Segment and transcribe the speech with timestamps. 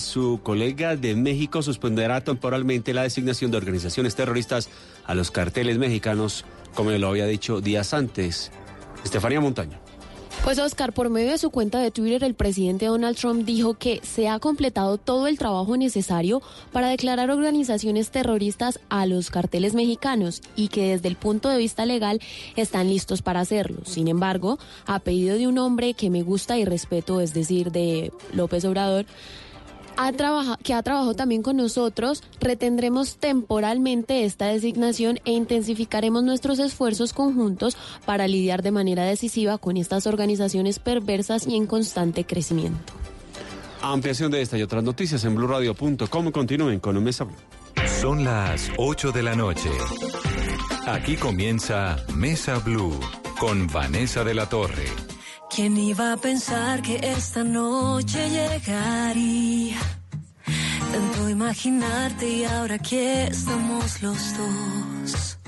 [0.00, 4.68] Su colega de México suspenderá temporalmente la designación de organizaciones terroristas
[5.04, 8.50] a los carteles mexicanos, como lo había dicho días antes.
[9.04, 9.84] Estefanía Montaño.
[10.44, 14.00] Pues Oscar, por medio de su cuenta de Twitter, el presidente Donald Trump dijo que
[14.02, 20.42] se ha completado todo el trabajo necesario para declarar organizaciones terroristas a los carteles mexicanos
[20.54, 22.20] y que desde el punto de vista legal
[22.56, 23.86] están listos para hacerlo.
[23.86, 28.12] Sin embargo, a pedido de un hombre que me gusta y respeto, es decir, de
[28.34, 29.06] López Obrador,
[29.96, 30.12] ha
[30.62, 37.76] que ha trabajado también con nosotros, retendremos temporalmente esta designación e intensificaremos nuestros esfuerzos conjuntos
[38.04, 42.92] para lidiar de manera decisiva con estas organizaciones perversas y en constante crecimiento.
[43.82, 46.30] Ampliación de esta y otras noticias en blurradio.com.
[46.30, 47.36] Continúen con un Mesa Blue.
[48.00, 49.70] Son las 8 de la noche.
[50.86, 52.98] Aquí comienza Mesa Blue
[53.38, 55.03] con Vanessa de la Torre.
[55.50, 59.78] ¿Quién iba a pensar que esta noche llegaría?
[60.90, 65.38] Tanto imaginarte y ahora aquí estamos los dos.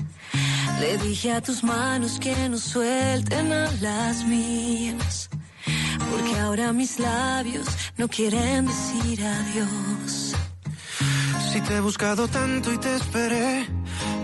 [0.79, 5.29] Le dije a tus manos que no suelten a las mías.
[6.09, 10.33] Porque ahora mis labios no quieren decir adiós.
[11.51, 13.67] Si te he buscado tanto y te esperé,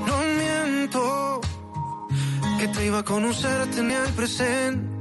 [0.07, 1.41] no miento.
[2.59, 4.92] Que te iba a conocer, tenía el presente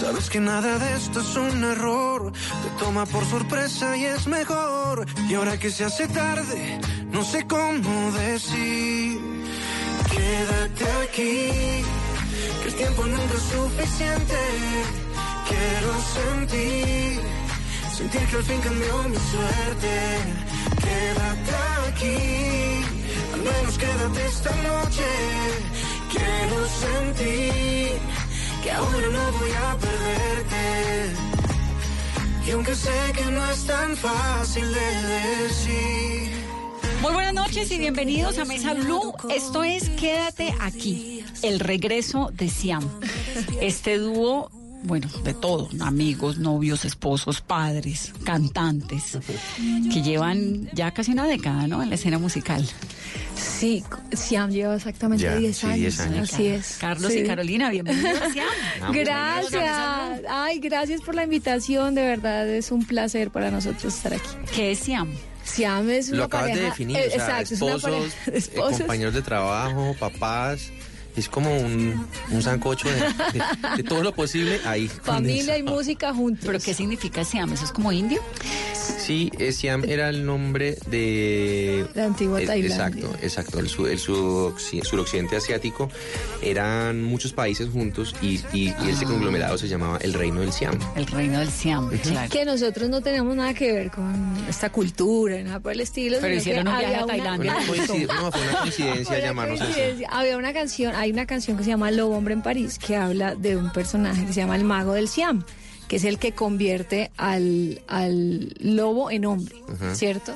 [0.00, 5.06] Sabes que nada de esto es un error, te toma por sorpresa y es mejor.
[5.28, 6.80] Y ahora que se hace tarde,
[7.10, 9.20] no sé cómo decir.
[10.10, 11.50] Quédate aquí,
[12.62, 14.38] que el tiempo nunca es suficiente.
[15.48, 17.20] Quiero sentir,
[17.96, 19.94] sentir que al fin cambió mi suerte.
[20.84, 21.54] Quédate
[21.88, 22.16] aquí,
[23.32, 25.43] al menos quédate esta noche
[28.64, 31.12] que ahora no voy a perderte.
[32.46, 35.02] Y aunque sé que no es tan fácil de
[35.42, 36.30] decir.
[37.02, 39.12] Muy buenas noches y bienvenidos a Mesa Blue.
[39.28, 42.88] Esto es Quédate aquí, el regreso de Siam.
[43.60, 44.50] Este dúo
[44.84, 49.18] bueno, de todo, amigos, novios, esposos, padres, cantantes,
[49.92, 51.82] que llevan ya casi una década, ¿no?
[51.82, 52.68] En la escena musical.
[53.34, 56.00] Sí, Siam lleva exactamente 10 años.
[56.00, 56.76] Así es.
[56.80, 58.46] Carlos y Carolina, bienvenidos a Siam.
[58.92, 60.20] Gracias.
[60.28, 64.28] Ay, gracias por la invitación, de verdad es un placer para nosotros estar aquí.
[64.54, 65.08] ¿Qué es Siam?
[65.44, 67.90] Siam es una Lo acabas pareja, de definir, eh, o sea, exacto, es una esposos,
[67.90, 68.78] pareja eh, esposos.
[68.78, 70.70] compañeros de trabajo, papás.
[71.16, 73.42] Es como un, un sancocho de, de-
[73.76, 74.88] de todo lo posible ahí.
[74.88, 76.44] Familia y música juntos.
[76.46, 77.52] ¿Pero qué significa Siam?
[77.52, 78.20] ¿Eso es como indio?
[78.74, 81.86] Sí, Siam era el nombre de...
[81.94, 82.74] La antigua eh, Tailandia.
[83.04, 83.58] Exacto, exacto.
[83.60, 85.90] El, su- el surocci- suroccidente asiático
[86.42, 88.90] eran muchos países juntos y, y- y Ah.
[88.90, 90.78] ese conglomerado se llamaba el Reino del Siam.
[90.96, 92.30] El reino del Siam, claro.
[92.30, 96.18] que nosotros no tenemos nada que ver con esta cultura, nada por el estilo.
[96.20, 97.52] Pero hicieron un viaje a una- Tailandia.
[97.56, 97.60] Una
[98.14, 99.80] no, fue una coincidencia llamarnos así.
[100.10, 103.34] Había una canción, hay una canción que se llama Lobo Hombre en París que habla
[103.34, 105.44] de un personaje que se llama el mago del Siam,
[105.86, 109.54] que es el que convierte al, al lobo en hombre,
[109.92, 110.34] ¿cierto?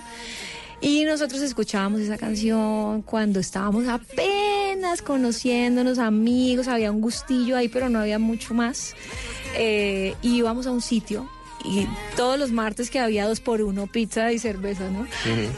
[0.82, 7.88] Y nosotros escuchábamos esa canción cuando estábamos apenas conociéndonos, amigos, había un gustillo ahí, pero
[7.88, 8.94] no había mucho más.
[9.56, 11.30] Eh, íbamos a un sitio
[11.64, 15.06] y todos los martes que había dos por uno, pizza y cerveza, ¿no?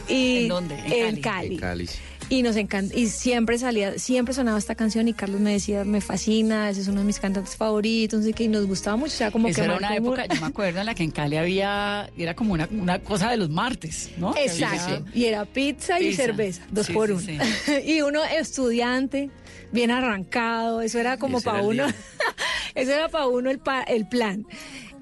[0.07, 0.75] y ¿En dónde?
[0.85, 1.21] En En Cali.
[1.21, 1.55] Cali.
[1.55, 1.89] En Cali.
[2.31, 5.99] Y nos encanta, y siempre salía, siempre sonaba esta canción y Carlos me decía, me
[5.99, 9.49] fascina, ese es uno de mis cantantes favoritos, y nos gustaba mucho, o sea, como
[9.49, 12.33] Eso que era una época, yo me acuerdo, en la que en Cali había, era
[12.33, 14.33] como una, una cosa de los martes, ¿no?
[14.33, 17.43] Que Exacto, había- y era pizza y cerveza, dos Sí, por sí, uno.
[17.85, 19.29] y uno estudiante,
[19.73, 21.85] bien arrancado, eso era como para uno,
[22.75, 24.45] eso era para uno el, pa- el plan.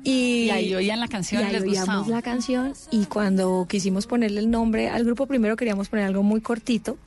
[0.03, 2.07] Y, Y ahí oían la canción y y ahí les oíamos gustaba.
[2.15, 6.39] la canción y cuando quisimos ponerle el nombre al grupo, primero queríamos poner algo muy
[6.41, 6.97] cortito,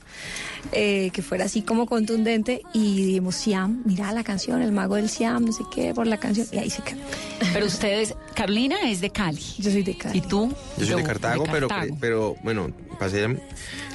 [0.72, 5.08] eh, que fuera así como contundente y dijimos Siam, mira la canción, el mago del
[5.08, 7.00] Siam, no sé qué, por la canción y ahí se quedó.
[7.52, 9.42] Pero ustedes, Carolina es de Cali.
[9.58, 10.18] Yo soy de Cali.
[10.18, 10.52] ¿Y tú?
[10.78, 11.96] Yo soy de Cartago, pero, Cartago.
[12.00, 13.26] pero bueno, pasé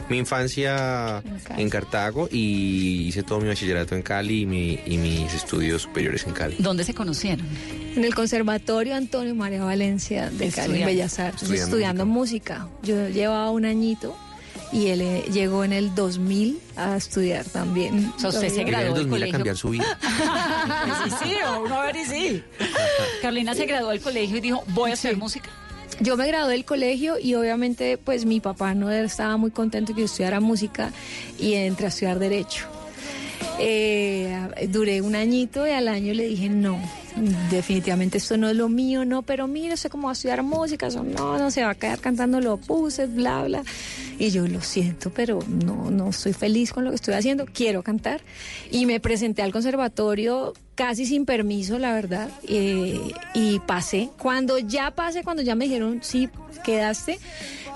[0.09, 1.62] mi infancia En Cali.
[1.63, 6.25] en Cartago y hice todo mi bachillerato en Cali y, mi- y mis estudios superiores
[6.27, 6.56] en Cali.
[6.59, 7.45] ¿Dónde se conocieron?
[7.95, 10.86] En el Conservatorio Antonio María Valencia de Cali, en Estudiando.
[10.86, 12.68] Bellas Artes, Estudiando estudiando música.
[12.83, 14.15] Yo llevaba un añito
[14.71, 18.12] y él eh, llegó en el 2000 a estudiar también.
[18.18, 19.98] O sea, usted se graduó del 2000 a cambiar su vida.
[21.03, 22.44] Sí, sí, o uno a ver y sí.
[23.21, 25.50] Carolina se graduó del colegio y dijo, voy a hacer música.
[25.99, 30.03] Yo me gradué del colegio y obviamente pues mi papá no estaba muy contento que
[30.03, 30.91] estudiara música
[31.39, 32.65] y entré a estudiar derecho.
[33.59, 36.79] Eh, duré un añito y al año le dije no,
[37.49, 40.88] definitivamente esto no es lo mío, no, pero mira, sé cómo va a estudiar música,
[40.88, 43.63] eso no, no se va a quedar cantando lo puse, bla, bla.
[44.19, 47.83] Y yo lo siento, pero no, no estoy feliz con lo que estoy haciendo, quiero
[47.83, 48.21] cantar.
[48.71, 54.12] Y me presenté al conservatorio casi sin permiso, la verdad, eh, y pasé.
[54.18, 56.29] Cuando ya pasé, cuando ya me dijeron, sí,
[56.59, 57.19] quedaste,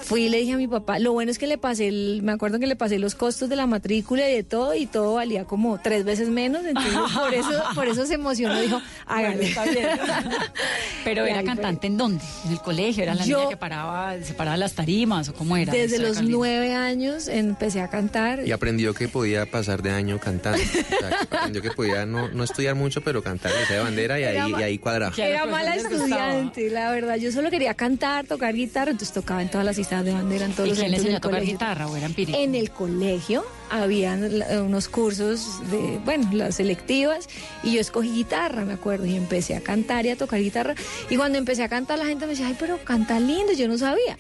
[0.02, 2.32] fui y le dije a mi papá, lo bueno es que le pasé, el, me
[2.32, 5.46] acuerdo que le pasé los costos de la matrícula y de todo, y todo valía
[5.46, 9.50] como tres veces menos, entonces por eso, por eso se emocionó, dijo, hágale.
[9.50, 9.88] Está bien.
[11.04, 12.24] Pero era cantante en dónde?
[12.46, 13.04] ¿En el colegio?
[13.04, 15.74] ¿Era la Yo- niña que paraba, separaba las tarimas o cómo era?
[15.74, 16.38] Desde los Carolina?
[16.38, 18.46] nueve años empecé a cantar.
[18.46, 20.60] Y aprendió que podía pasar de año cantando.
[20.62, 24.20] O sea, que aprendió que podía no, no estudiar mucho, pero cantar esa de bandera
[24.20, 25.14] y Era ahí, y ahí cuadraba.
[25.18, 27.16] Era mala estudiante, la verdad.
[27.16, 30.54] Yo solo quería cantar, tocar guitarra, entonces tocaba en todas las islas de bandera, en
[30.54, 31.54] todos ¿Y los quién le enseñó a tocar colegio.
[31.54, 32.38] guitarra o era empírico?
[32.38, 37.30] En el colegio habían unos cursos de, bueno, las selectivas,
[37.64, 40.76] y yo escogí guitarra, me acuerdo, y empecé a cantar y a tocar guitarra.
[41.10, 43.78] Y cuando empecé a cantar, la gente me decía, ay, pero canta lindo, yo no
[43.78, 44.18] sabía.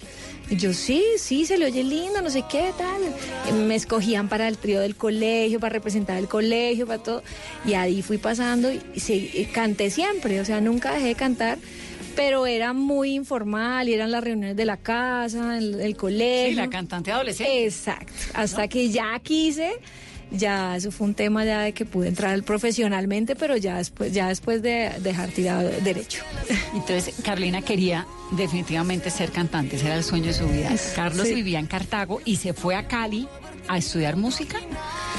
[0.49, 3.55] Y yo, sí, sí, se le oye lindo, no sé qué, tal.
[3.67, 7.23] Me escogían para el trío del colegio, para representar el colegio, para todo.
[7.65, 11.57] Y ahí fui pasando y, sí, y canté siempre, o sea, nunca dejé de cantar.
[12.15, 16.49] Pero era muy informal y eran las reuniones de la casa, el, el colegio.
[16.49, 17.65] Sí, la cantante adolescente.
[17.65, 18.11] Exacto.
[18.33, 19.71] Hasta que ya quise,
[20.31, 24.27] ya eso fue un tema ya de que pude entrar profesionalmente, pero ya después, ya
[24.27, 26.23] después de dejar tirado derecho.
[26.73, 30.69] Entonces, Carolina quería definitivamente ser cantante, ese era el sueño de su vida.
[30.95, 31.35] Carlos Sí.
[31.35, 33.27] vivía en Cartago y se fue a Cali
[33.71, 34.59] a estudiar música.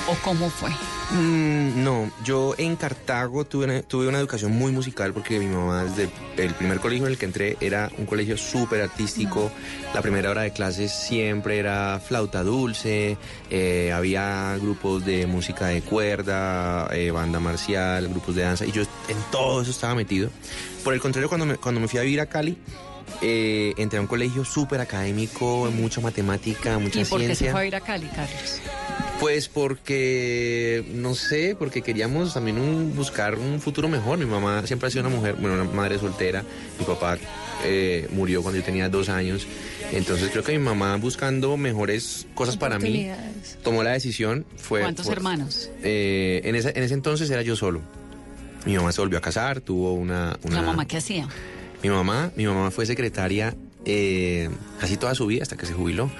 [0.08, 0.68] ¿O cómo fue?
[1.12, 5.84] Mm, no, yo en Cartago tuve una, tuve una educación muy musical porque mi mamá
[5.84, 9.50] desde el primer colegio en el que entré era un colegio súper artístico.
[9.94, 13.16] La primera hora de clases siempre era flauta dulce,
[13.48, 18.82] eh, había grupos de música de cuerda, eh, banda marcial, grupos de danza y yo
[18.82, 20.30] en todo eso estaba metido.
[20.84, 22.58] Por el contrario, cuando cuando me fui a vivir a Cali,
[23.20, 27.52] eh, entré a un colegio súper académico, mucha matemática, mucha ¿Y por qué se ciencia.
[27.52, 28.60] fue a ir a Cali, Carlos?
[29.20, 34.18] Pues porque, no sé, porque queríamos también un- buscar un futuro mejor.
[34.18, 36.42] Mi mamá siempre ha sido una mujer, bueno, una madre soltera.
[36.78, 37.18] Mi papá
[37.64, 39.46] eh, murió cuando yo tenía dos años.
[39.92, 43.08] Entonces creo que mi mamá buscando mejores cosas para mí
[43.62, 44.44] tomó la decisión.
[44.56, 45.70] Fue ¿Cuántos hermanos?
[45.82, 47.80] eh, en, ese, en ese entonces era yo solo.
[48.64, 50.36] Mi mamá se volvió a casar, tuvo una...
[50.44, 51.28] una ¿La mamá qué hacía?
[51.82, 54.48] Mi mamá, mi mamá fue secretaria eh,
[54.80, 56.10] casi toda su vida hasta que se jubiló.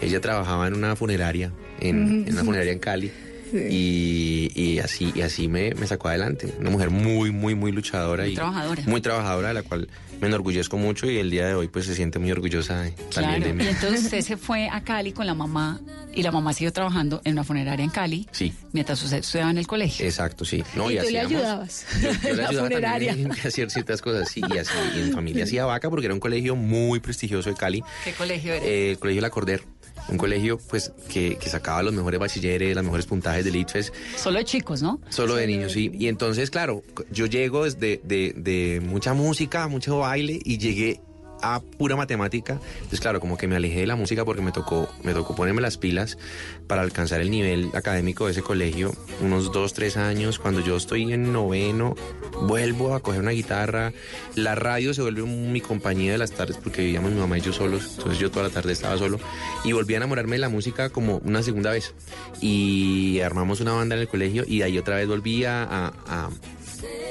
[0.00, 3.12] Ella trabajaba en una funeraria, en, en una funeraria en Cali.
[3.52, 6.52] Y, y así, y así me, me sacó adelante.
[6.58, 8.22] Una mujer muy, muy, muy luchadora.
[8.24, 8.82] Muy y trabajadora.
[8.86, 9.88] Muy trabajadora, de la cual
[10.20, 13.10] me enorgullezco mucho y el día de hoy pues se siente muy orgullosa de- también
[13.40, 13.44] Claro.
[13.46, 13.64] de mí.
[13.64, 15.80] Y entonces usted se fue a Cali con la mamá
[16.12, 18.28] y la mamá siguió trabajando en una funeraria en Cali.
[18.30, 18.52] Sí.
[18.72, 20.04] Mientras usted estudiaba en el colegio.
[20.04, 20.62] Exacto, sí.
[20.76, 21.86] No, Y tú le ayudabas.
[22.02, 23.08] Yo, yo En le la ayudaba funeraria.
[23.12, 24.72] también a hacer ciertas cosas, sí, y así.
[24.96, 27.82] Y en familia hacía vaca porque era un colegio muy prestigioso de Cali.
[28.04, 28.64] ¿Qué colegio era?
[28.66, 29.62] Eh, el colegio La Corder.
[30.10, 34.38] Un colegio pues que, que sacaba los mejores bachilleres, los mejores puntajes del ITFES, Solo
[34.38, 35.00] de chicos, ¿no?
[35.08, 35.90] solo de niños, sí.
[35.94, 41.00] Y entonces, claro, yo llego desde de, de mucha música, mucho baile y llegué
[41.42, 42.60] a pura matemática.
[42.76, 45.60] Entonces, claro, como que me alejé de la música porque me tocó, me tocó ponerme
[45.60, 46.18] las pilas
[46.66, 48.92] para alcanzar el nivel académico de ese colegio.
[49.20, 51.94] Unos dos, tres años, cuando yo estoy en noveno,
[52.42, 53.92] vuelvo a coger una guitarra.
[54.34, 57.52] La radio se vuelve mi compañía de las tardes porque vivíamos mi mamá y yo
[57.52, 57.94] solos.
[57.98, 59.18] Entonces yo toda la tarde estaba solo.
[59.64, 61.94] Y volví a enamorarme de la música como una segunda vez.
[62.40, 65.92] Y armamos una banda en el colegio y de ahí otra vez volví a, a-
[66.06, 66.30] a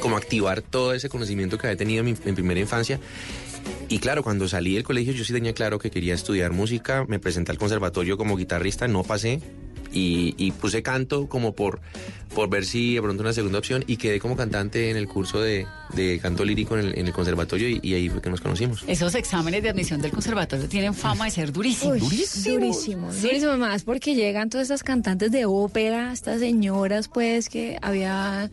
[0.02, 3.00] como activar todo ese conocimiento que había tenido en mi en primera infancia.
[3.90, 7.20] Y claro, cuando salí del colegio yo sí tenía claro que quería estudiar música, me
[7.20, 9.42] presenté al conservatorio como guitarrista, no pasé.
[9.92, 11.82] Y, y puse canto como por,
[12.34, 15.42] por ver si de pronto una segunda opción y quedé como cantante en el curso
[15.42, 18.40] de, de canto lírico en el, en el conservatorio y, y ahí fue que nos
[18.42, 18.84] conocimos.
[18.88, 22.02] Esos exámenes de admisión del conservatorio tienen fama de ser durísimos.
[22.02, 23.12] Uy, durísimo.
[23.14, 28.50] Durísimo más porque llegan todas estas cantantes de ópera, estas señoras, pues, que había.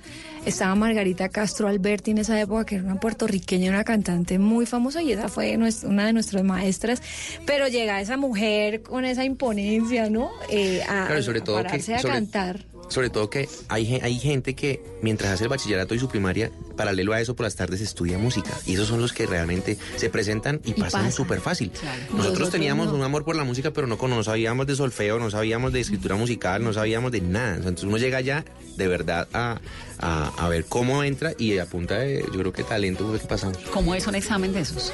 [0.47, 5.02] Estaba Margarita Castro Alberti en esa época, que era una puertorriqueña, una cantante muy famosa,
[5.02, 7.02] y esa fue una de nuestras maestras.
[7.45, 10.30] Pero llega esa mujer con esa imponencia, ¿no?
[10.49, 12.64] Eh, a, Claro, y sobre a todo que- pararse a sobre- cantar.
[12.88, 17.12] Sobre todo que hay, hay gente que mientras hace el bachillerato y su primaria, paralelo
[17.14, 18.50] a eso por las tardes estudia música.
[18.64, 21.12] Y esos son los que realmente se presentan y, pasan pasan.
[21.12, 21.71] súper fácil.
[21.71, 21.99] Claro.
[22.02, 22.95] Nosotros, Nosotros teníamos no.
[22.95, 25.81] un amor por la música, pero no, con- no sabíamos de solfeo, no sabíamos de
[25.81, 27.57] escritura musical, no sabíamos de nada.
[27.57, 28.45] Entonces uno llega allá
[28.76, 29.59] de verdad a,
[29.99, 33.26] a- a ver cómo entra y a punta de, yo creo que talento fue que
[33.26, 33.59] pasamos.
[33.73, 34.93] ¿Cómo es un examen de esos?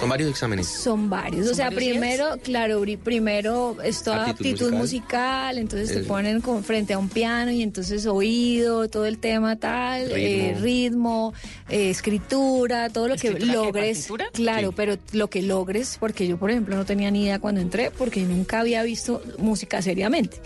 [0.00, 0.66] Son varios exámenes.
[0.68, 1.42] Son varios.
[1.44, 4.78] O ¿Son sea, varios primero, claro, bri- primero es toda Aptitud aptitud, musical.
[4.78, 5.58] musical.
[5.58, 10.10] entonces te ponen con, frente a un piano y entonces oído, todo el tema tal,
[10.12, 11.34] eh, Ritmo.
[11.68, 13.98] eh, escritura, todo lo que ¿Escritura qué, logres.
[13.98, 14.26] partitura?
[14.32, 14.74] Claro, Sí.
[14.76, 18.20] pero lo que logres, porque yo por ejemplo no tenía ni idea cuando entré, porque
[18.22, 20.40] nunca había visto música seriamente.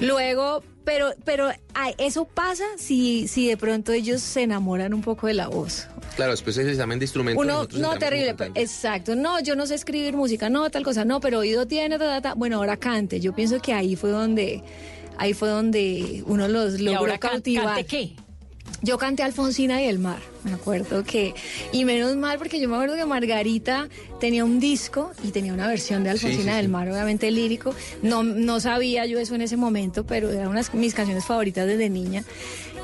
[0.00, 5.26] Luego, pero, pero ay, eso pasa si, si de pronto ellos se enamoran un poco
[5.26, 5.86] de la voz.
[6.16, 7.42] Claro, después ese examen de instrumentos.
[7.44, 9.16] Uno, no, terrible, exacto.
[9.16, 12.20] No, yo no sé escribir música, no, tal cosa, no, pero oído tiene, ta, ta,
[12.20, 12.34] ta.
[12.34, 13.20] Bueno, ahora cante.
[13.20, 14.62] Yo pienso que ahí fue donde,
[15.18, 17.66] ahí fue donde uno los ¿Y logró ahora can- cautivar.
[17.66, 18.12] cante qué?
[18.82, 21.34] Yo canté Alfonsina y el mar, me acuerdo que,
[21.72, 23.88] y menos mal porque yo me acuerdo que Margarita
[24.20, 26.56] tenía un disco y tenía una versión de Alfonsina sí, sí.
[26.56, 27.74] del mar, obviamente lírico.
[28.02, 31.66] No, no sabía yo eso en ese momento, pero era una de mis canciones favoritas
[31.66, 32.24] desde niña.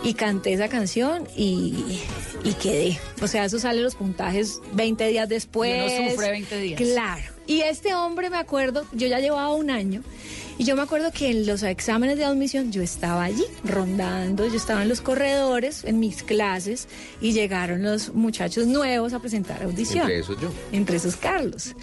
[0.05, 2.01] Y canté esa canción y,
[2.43, 2.99] y quedé.
[3.21, 5.93] O sea, eso sale los puntajes 20 días después.
[5.93, 6.81] Y uno sufre 20 días.
[6.81, 7.23] Claro.
[7.47, 10.03] Y este hombre, me acuerdo, yo ya llevaba un año.
[10.59, 14.57] Y yo me acuerdo que en los exámenes de admisión yo estaba allí rondando, yo
[14.57, 16.89] estaba en los corredores, en mis clases,
[17.21, 20.03] y llegaron los muchachos nuevos a presentar audición.
[20.03, 20.51] Entre esos yo.
[20.73, 21.75] Entre esos Carlos.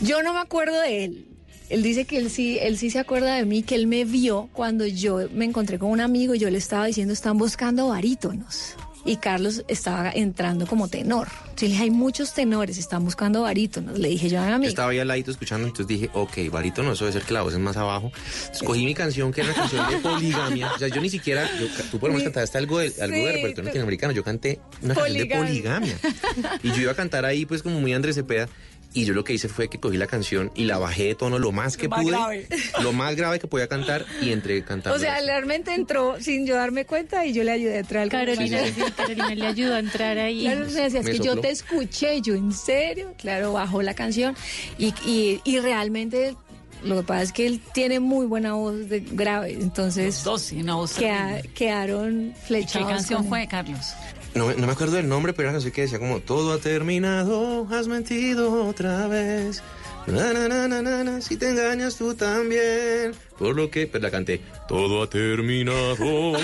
[0.00, 1.26] Yo no me acuerdo de él.
[1.68, 4.50] Él dice que él sí, él sí se acuerda de mí, que él me vio
[4.52, 8.76] cuando yo me encontré con un amigo y yo le estaba diciendo, están buscando barítonos.
[9.04, 11.28] Y Carlos estaba entrando como tenor.
[11.60, 13.98] Le dije, hay muchos tenores, están buscando barítonos.
[13.98, 14.68] Le dije yo a mi Yo amigo.
[14.70, 17.52] estaba ahí al ladito escuchando, entonces dije, ok, barítono, eso debe ser que la voz
[17.54, 18.10] es más abajo.
[18.52, 20.72] Escogí mi canción, que era una canción de poligamia.
[20.72, 23.32] O sea, yo ni siquiera, yo, tú por lo menos cantaste algo de, algo de
[23.32, 25.96] repertorio latinoamericano, yo canté una canción de Poligamia.
[25.98, 26.60] poligamia.
[26.62, 28.48] Y yo iba a cantar ahí, pues, como muy Andrés Cepeda.
[28.94, 31.38] Y yo lo que hice fue que cogí la canción y la bajé de tono
[31.38, 32.12] lo más que Lo más pude.
[32.12, 32.48] grave.
[32.82, 34.96] Lo más grave que podía cantar y entre cantando.
[34.96, 38.08] O sea, realmente entró sin yo darme cuenta y yo le ayudé a entrar al
[38.10, 40.42] Carolina, Sí, sí, Carolina le ayudó a entrar ahí.
[40.42, 43.94] Claro, me decía, es Me que yo te escuché, yo en serio, claro, bajó la
[43.94, 44.36] canción
[44.76, 46.36] y, y, y realmente
[46.84, 50.60] lo que pasa es que él tiene muy buena voz de grave, entonces Dos, sí,
[50.60, 52.88] una voz queda- quedaron ¿Qué flechados.
[52.88, 53.46] canción con él.
[53.46, 53.86] fue, Carlos?
[54.34, 56.58] No, me- no me acuerdo del nombre, pero era canción que decía como Todo ha
[56.58, 59.62] terminado, has mentido otra vez.
[60.06, 63.12] Na, na, na, na, na, na, si te engañas tú también.
[63.38, 64.40] Por lo que, pues la canté.
[64.68, 65.96] Todo ha terminado.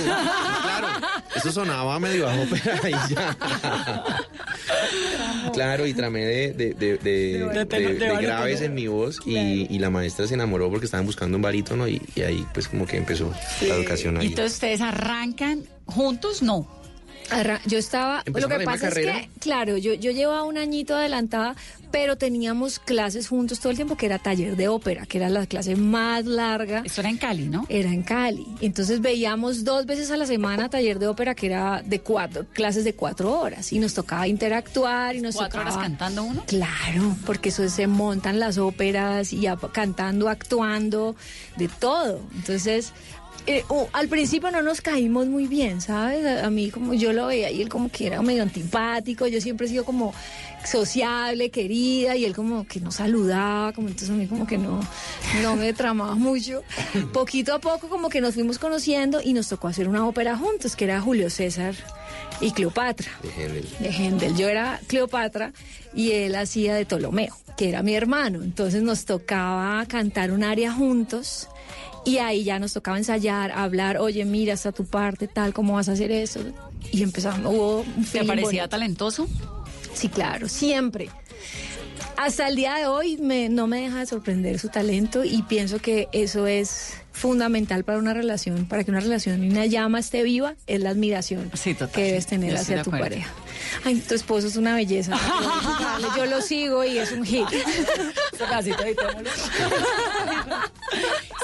[0.69, 0.89] Claro,
[1.35, 3.37] eso sonaba medio bajo, pero ahí ya.
[5.53, 8.21] Claro, y tramé de, de, de, de- De- de- de- de de barítono.
[8.21, 11.89] graves en mi voz y, y la maestra se enamoró porque estaban buscando un barítono
[11.89, 13.33] y, y ahí pues como que empezó
[13.67, 14.27] la educación Y ahí.
[14.29, 16.78] entonces ustedes arrancan juntos, no.
[17.31, 20.95] Arra- Yo estaba, ¿Empezamos lo que pasa es que, claro, yo, yo llevaba un añito
[20.97, 21.55] adelantada,
[21.91, 25.47] pero teníamos clases juntos todo el tiempo, que era taller de ópera, que era la
[25.47, 26.83] clase más larga.
[26.85, 27.65] Esto era en Cali, ¿no?
[27.69, 28.47] Era en Cali.
[28.61, 32.85] Entonces veíamos dos veces a la semana taller de ópera que era de cuatro, clases
[32.85, 33.73] de cuatro horas.
[33.73, 36.45] Y nos tocaba interactuar y nos Cuatro horas tocaba- cantando uno.
[36.47, 41.17] Claro, porque eso se montan las óperas y ap- cantando, actuando,
[41.57, 42.21] de todo.
[42.35, 42.93] Entonces,
[43.49, 46.25] eh, oh, al principio no nos caímos muy bien, ¿sabes?
[46.25, 49.41] A, a mí como yo lo veía y él como que era medio antipático, yo
[49.41, 50.13] siempre he sido como
[50.65, 54.81] sociable, querida, y él como que no saludaba, como entonces a mí como que no,
[55.43, 56.63] no me tramaba mucho.
[57.13, 60.77] Poquito a poco como que nos fuimos conociendo y nos tocó hacer una ópera juntos,
[60.77, 61.75] que era Julio César
[62.41, 63.69] y Cleopatra De Händel.
[63.81, 64.37] de Händel.
[64.37, 65.53] Yo era Cleopatra
[65.95, 68.43] y él hacía de Ptolomeo, que era mi hermano.
[68.43, 71.49] Entonces nos tocaba cantar un aria juntos
[72.05, 75.89] y ahí ya nos tocaba ensayar, hablar, oye, mira, está tu parte, tal, ¿cómo vas
[75.89, 76.41] a hacer eso?
[76.93, 78.69] Y empezamos, hubo un ¿Te parecía bonito.
[78.69, 79.29] talentoso?
[79.95, 81.11] Sí, claro, siempre.
[82.17, 85.79] Hasta el día de hoy me- no me deja de sorprender su talento y pienso
[85.79, 90.23] que eso es fundamental para una relación, para que una relación y una llama esté
[90.23, 93.33] viva, es la admiración Sí, que debes tener Yo hacia tu pareja.
[93.85, 95.17] Ay, tu esposo es una belleza.
[96.17, 97.49] Yo lo sigo y es un hit.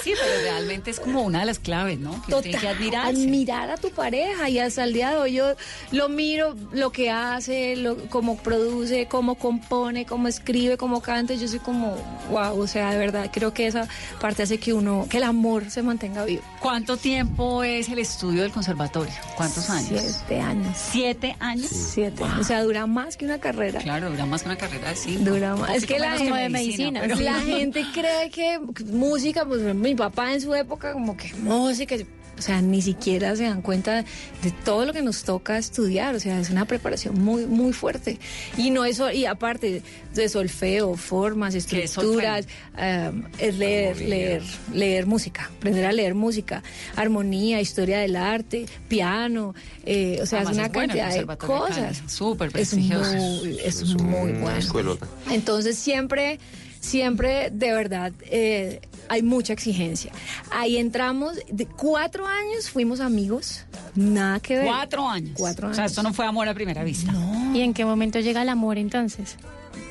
[0.05, 2.23] Sí, pero realmente es como una de las claves, ¿no?
[2.27, 3.09] Que que admirarse.
[3.09, 5.55] admirar a tu pareja y hasta el día de hoy yo
[5.93, 11.33] lo miro, lo que hace, lo, cómo produce, cómo compone, cómo escribe, cómo canta.
[11.33, 11.97] Yo soy como,
[12.31, 13.89] wow, o sea, de verdad, creo que esa
[14.21, 16.43] parte hace que uno, que el amor se mantenga vivo.
[16.61, 19.15] ¿Cuánto tiempo es el estudio del conservatorio?
[19.39, 20.03] ¿Cuántos años?
[20.03, 20.77] Siete años.
[20.77, 21.71] ¿Siete años?
[21.71, 22.14] Siete.
[22.41, 23.81] O sea, dura más que una carrera.
[23.81, 25.31] Claro, dura más que una carrera de cinco.
[25.31, 25.71] Dura más.
[25.75, 30.41] Es que la gente- medicina, pero- La gente cree que música, pues mi papá en
[30.41, 31.97] su época, como que música,
[32.39, 34.05] o sea, ni siquiera se dan cuenta
[34.43, 38.19] de todo lo que nos toca estudiar, o sea, es una preparación muy, muy fuerte.
[38.57, 39.83] Y no eso, y aparte
[40.15, 44.09] de solfeo, formas, ¿Qué es estructuras, um, es leer, Armonía.
[44.09, 46.63] leer, leer música, aprender a leer música,
[46.97, 52.03] armonía, historia del arte, piano, eh, o sea, Además, es una es cantidad de cosas.
[52.07, 53.13] súper Es prestigioso.
[53.15, 54.59] muy, es Es muy una bueno.
[54.59, 55.07] escuelota.
[55.31, 56.39] Entonces siempre,
[56.85, 60.13] siempre de verdad, eh, hay mucha exigencia.
[60.51, 63.65] Ahí entramos, de cuatro años fuimos amigos,
[63.95, 64.67] nada que ver.
[64.67, 65.33] Cuatro años.
[65.37, 65.93] Cuatro O sea, años.
[65.93, 67.13] esto no fue amor a primera vista.
[67.55, 69.37] ¿Y en qué momento llega el amor entonces?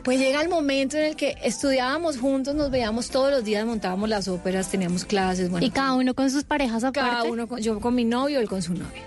[0.03, 4.09] Pues llega el momento en el que estudiábamos juntos, nos veíamos todos los días, montábamos
[4.09, 5.65] las óperas, teníamos clases, bueno.
[5.65, 7.09] Y cada uno con sus parejas aparte.
[7.09, 9.01] Cada uno, con- yo con mi novio, él con su novia.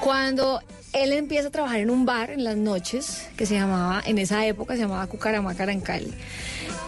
[0.00, 0.60] Cuando
[0.92, 4.46] él empieza a trabajar en un bar en las noches, que se llamaba, en esa
[4.46, 6.12] época se llamaba Cucaramácara en Cali,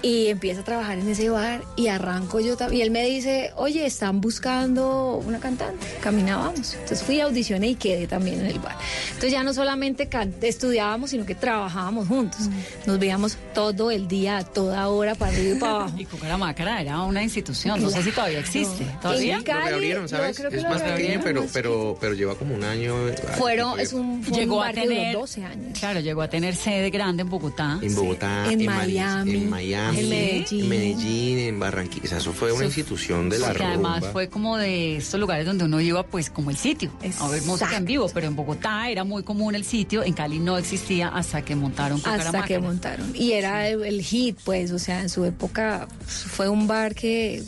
[0.03, 2.81] y empieza a trabajar en ese bar y arranco yo también.
[2.81, 6.75] Y él me dice, oye, están buscando una cantante, caminábamos.
[6.75, 8.76] Entonces fui a audiciones y quedé también en el bar.
[9.09, 12.43] Entonces ya no solamente can- estudiábamos, sino que trabajábamos juntos.
[12.87, 15.95] Nos veíamos todo el día, a toda hora, para arriba y para abajo.
[15.99, 18.87] Y Cucaramácara era una institución, no sé si todavía existe.
[19.03, 19.37] ¿Todavía?
[19.38, 20.38] En Cali, lo reabrieron, ¿sabes?
[20.38, 23.09] Es lo más pequeño, reabrieron, pero, más pero, pero lleva como un año.
[23.09, 25.79] eh, Fueron, es un, fue Llegó un a tener 12 años.
[25.79, 27.79] Claro, llegó a tener sede grande en Bogotá.
[27.83, 30.62] En Bogotá, En Miami, en Miami, en Medellín.
[30.62, 32.05] en Medellín, en Barranquilla.
[32.05, 34.12] O sea, eso fue una institución de la Porque además rumba.
[34.12, 36.90] fue como de estos lugares donde uno iba pues como el sitio
[37.21, 37.85] a ver música en Exacto.
[37.87, 41.55] vivo, pero en Bogotá era muy común el sitio, en Cali no existía hasta que
[41.57, 43.11] montaron Hasta que montaron.
[43.14, 47.43] Y era el, el hit, pues, o sea, en su época fue un bar que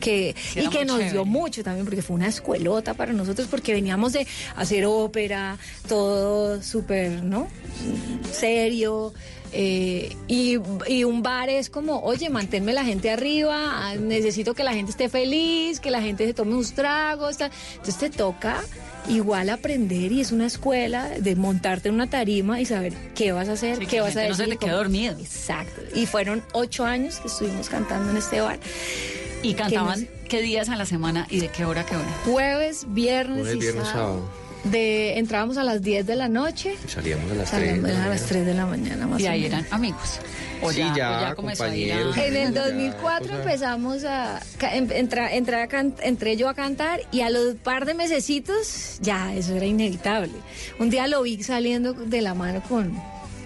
[0.00, 1.12] que y que nos chévere.
[1.12, 6.62] dio mucho también porque fue una escuelota para nosotros porque veníamos de hacer ópera todo
[6.62, 7.48] súper no
[8.32, 9.12] serio
[9.52, 13.56] eh, y, y un bar es como, oye, manténme la gente arriba,
[13.88, 17.38] ah, necesito que la gente esté feliz, que la gente se tome unos tragos.
[17.38, 17.50] tal.
[17.72, 18.62] Entonces te toca
[19.08, 23.48] igual aprender y es una escuela de montarte en una tarima y saber qué vas
[23.48, 24.44] a hacer, Sí, que qué la vas a gente no decir.
[24.46, 25.18] se te quede cómo- dormido.
[25.18, 25.80] Exacto.
[25.94, 28.58] Y fueron ocho años que estuvimos cantando en este bar.
[29.42, 32.06] Y cantaban Que qué días a la semana y de qué hora a qué hora.
[32.26, 34.16] Jueves, viernes Jueves, y viernes, sábado.
[34.20, 34.39] sábado.
[34.64, 37.70] De, entrábamos a las 10 de la noche, Y Salíamos a las 3.
[37.70, 39.60] salíamos a las 3 de la mañana más Y o ahí menos.
[39.60, 40.18] eran amigos.
[40.62, 41.36] O Sí, ya, ya, a a-.
[42.26, 44.40] En el Ya, 2004 cosa- empezamos a
[44.72, 48.98] em- entra- entré, a can- entré yo a cantar y a los par de mesecitos
[49.00, 50.32] ya eso era inevitable.
[50.78, 52.94] Un día lo vi saliendo de la mano con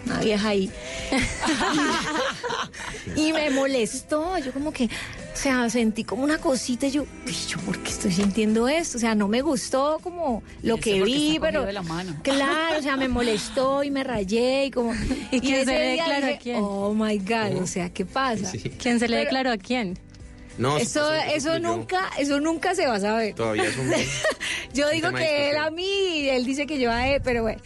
[0.06, 0.68] una vieja ahí
[3.16, 4.36] y me molestó.
[4.38, 4.88] Yo como que,
[5.34, 6.86] o sea, sentí como una cosita.
[6.86, 8.96] y Yo, "Uy, yo por qué estoy sintiendo esto?
[8.98, 12.16] O sea, no me gustó como lo que vi, pero de la mano.
[12.22, 14.92] claro, o sea, me molestó y me rayé y como
[15.32, 16.56] ¿Y quién se le declaró a quién?
[16.60, 18.50] Oh my God, o sea, ¿qué pasa?
[18.50, 18.70] Sí.
[18.70, 19.98] ¿Quién se le Pero- declaró a quién?
[20.56, 21.68] No, Eso, eso fui yo.
[21.68, 23.34] nunca, eso nunca se va a saber.
[23.34, 23.90] Todavía es un.
[24.72, 25.84] Yo digo que él a mí
[26.20, 27.60] y él dice que yo a él, pero bueno,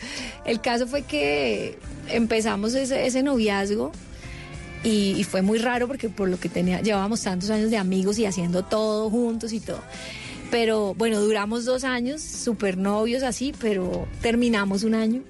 [0.47, 1.79] el caso fue que
[2.09, 3.93] empezamos ese, ese noviazgo
[4.85, 8.19] y, y fue muy raro porque por lo que tenía, llevábamos tantos años de amigos
[8.19, 9.83] y haciendo todo juntos y todo.
[10.51, 15.23] Pero bueno, duramos dos años, súper novios así, pero terminamos un año.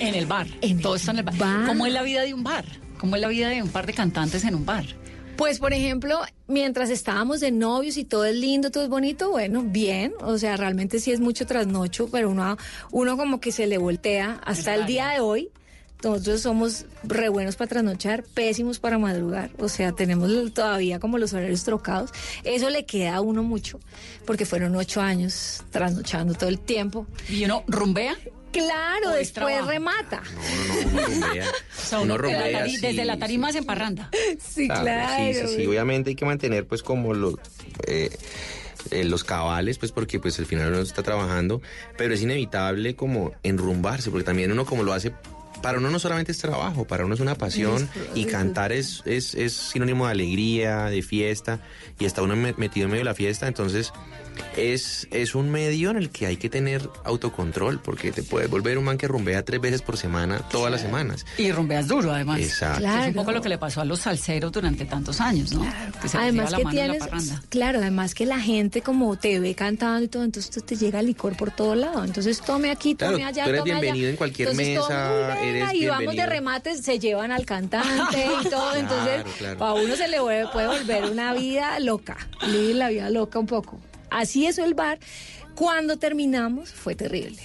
[0.00, 0.46] En el bar.
[0.60, 1.38] En Todo el esto en el bar.
[1.38, 1.66] bar.
[1.66, 2.64] ¿Cómo es la vida de un bar?
[2.98, 4.84] ¿Cómo es la vida de un par de cantantes en un bar?
[5.36, 9.62] Pues, por ejemplo, mientras estábamos de novios y todo es lindo, todo es bonito, bueno,
[9.62, 12.56] bien, o sea, realmente sí es mucho trasnocho, pero uno,
[12.90, 15.50] uno como que se le voltea hasta el día de hoy.
[16.04, 21.32] Nosotros somos re buenos para trasnochar, pésimos para madrugar, o sea, tenemos todavía como los
[21.32, 22.10] horarios trocados.
[22.44, 23.80] Eso le queda a uno mucho,
[24.26, 27.06] porque fueron ocho años trasnochando todo el tiempo.
[27.28, 28.14] Y uno rumbea.
[28.52, 29.68] Claro, después trabajo.
[29.70, 30.22] remata.
[30.92, 31.44] No, no, no, uno rumbea.
[31.78, 33.20] O sea, Uno uno desde la rumbea, tari- sí, desde la sí.
[33.20, 34.10] tarima se emparranda.
[34.40, 35.24] Sí, Claro, claro.
[35.34, 35.66] Sí, sí, sí.
[35.66, 37.34] Obviamente hay que mantener pues como los...
[37.86, 38.10] eh,
[38.92, 41.60] eh, los cabales, pues porque pues al final uno está trabajando,
[41.98, 45.12] pero es inevitable como enrumbarse, porque también uno como lo hace,
[45.62, 49.34] para uno no solamente es trabajo, para uno es una pasión y cantar es, es,
[49.34, 51.60] es sinónimo de alegría, de fiesta,
[51.98, 53.92] y está uno me- metido en medio de la fiesta, entonces
[54.56, 58.78] es, es un medio en el que hay que tener autocontrol, porque te puedes volver
[58.78, 61.24] un man que rumbea tres veces por semana, todas las semanas.
[61.38, 62.40] Y rumbeas duro, además.
[62.40, 62.80] Exacto.
[62.80, 63.02] Claro.
[63.02, 65.64] Es un poco lo que le pasó a los salseros durante tantos años, ¿no?
[66.02, 69.38] Que se además que mano en la tienes, claro, además que la gente como te
[69.40, 72.04] ve cantando y todo, entonces te- llega licor por todo lado.
[72.04, 73.80] Entonces tome aquí, tome Claro, allá, tú eres tome allá.
[73.80, 75.38] bienvenido en cualquier Entonces, mesa,
[75.74, 76.26] y vamos de bienvenido.
[76.26, 78.72] remate, se llevan al cantante y todo.
[78.72, 79.64] Claro, entonces, claro.
[79.64, 83.46] a uno se le vuelve- puede volver una vida loca, vivir la vida loca un
[83.46, 83.80] poco.
[84.10, 84.98] Así es el bar.
[85.54, 87.42] Cuando terminamos fue terrible.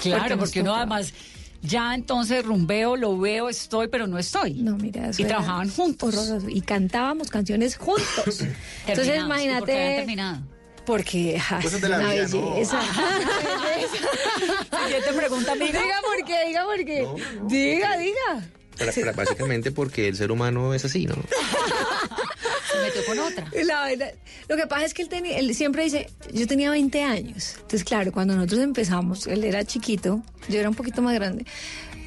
[0.00, 0.78] Claro, porque tocaba.
[0.78, 1.12] además
[1.60, 4.54] ya entonces rumbeo, lo veo, estoy, pero no estoy.
[4.54, 6.14] No, mira, eso Y era trabajaban juntos.
[6.16, 6.48] horroroso.
[6.48, 8.06] Y cantábamos canciones juntos.
[8.86, 8.86] Entonces.
[8.86, 9.72] ¿Y por qué habían imagínate.
[9.96, 10.40] terminado?
[10.86, 12.50] Porque Cosas es de la una vida, ¿no?
[12.52, 12.80] belleza.
[14.86, 15.82] Siguiente pregunta, amiga.
[15.82, 17.08] diga por qué, diga por qué.
[17.46, 18.48] Diga, diga.
[18.78, 21.16] Para- para- básicamente porque el ser humano es así, ¿no?
[22.70, 23.50] Se metió con otra.
[23.64, 24.12] La verdad,
[24.48, 27.54] lo que pasa es que él, tenía, él siempre dice, yo tenía 20 años.
[27.56, 31.44] Entonces, claro, cuando nosotros empezamos, él era chiquito, yo era un poquito más grande.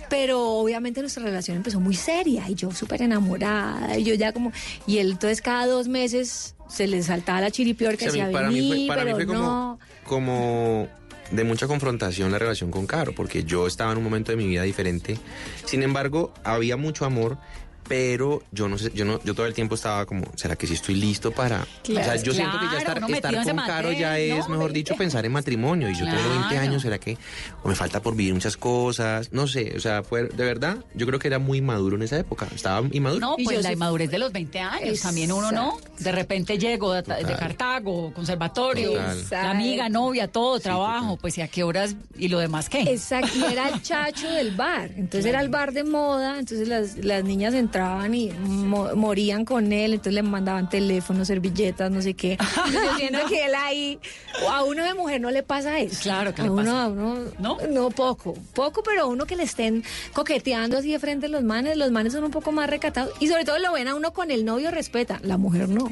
[0.09, 4.51] pero obviamente nuestra relación empezó muy seria y yo súper enamorada y yo ya como,
[4.85, 8.31] y él entonces cada dos meses se le saltaba la chiripior que O sea, decía,
[8.37, 9.79] para mí "Vení, fue, para mí pero fue como, no.
[10.05, 10.87] como
[11.31, 14.47] de mucha confrontación la relación con Caro, porque yo estaba en un momento de mi
[14.47, 15.17] vida diferente.
[15.65, 17.37] Sin embargo, había mucho amor,
[17.91, 20.75] pero yo no sé, yo no, yo todo el tiempo estaba como, ¿será que sí
[20.75, 21.61] estoy listo para?
[21.61, 24.71] o sea, yo siento que ya estar, Claro, estar con Caro ya es, no, mejor
[24.71, 25.89] dicho, pensar en matrimonio.
[25.89, 26.61] Y yo tengo 20 Claro.
[26.61, 27.17] años, ¿será que
[27.63, 29.33] o me falta por vivir muchas cosas?
[29.33, 32.17] No sé, o sea, fue de verdad, yo creo que era muy maduro en esa
[32.17, 32.47] época.
[32.55, 33.19] Estaba inmaduro.
[33.19, 35.77] No, Y pues yo la inmadurez de los 20 años, también uno no.
[35.99, 37.03] De repente llego de.
[37.03, 38.93] Cartago, conservatorio,
[39.31, 42.83] la amiga, novia, todo, trabajo, pues y a qué horas y lo demás qué.
[42.83, 44.91] Exacto, y era el chacho del bar.
[44.95, 47.80] Entonces era el bar de moda, entonces las, las niñas entraban
[48.13, 52.37] y mo- morían con él, entonces le mandaban teléfonos, servilletas, no sé qué.
[52.71, 53.99] Yo siento que él ahí,
[54.49, 55.99] a uno de mujer no le pasa eso.
[56.03, 56.83] Claro que a le uno, pasa.
[56.83, 57.57] A uno, ¿No?
[57.69, 61.43] no, poco, poco, pero a uno que le estén coqueteando así de frente a los
[61.43, 64.13] manes, los manes son un poco más recatados y sobre todo lo ven a uno
[64.13, 65.91] con el novio, respeta, la mujer no.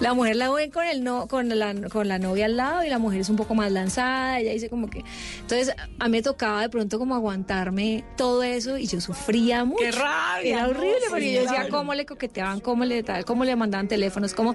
[0.00, 2.88] La mujer la ven con el no, con la, con la novia al lado y
[2.88, 5.04] la mujer es un poco más lanzada, ella dice como que...
[5.40, 9.82] Entonces a mí me tocaba de pronto como aguantarme todo eso y yo sufría mucho.
[9.82, 10.42] ¡Qué rabia!
[10.58, 13.56] Era no, horrible sí, porque yo decía cómo le coqueteaban, cómo le tal, cómo le
[13.56, 14.54] mandaban teléfonos, cómo...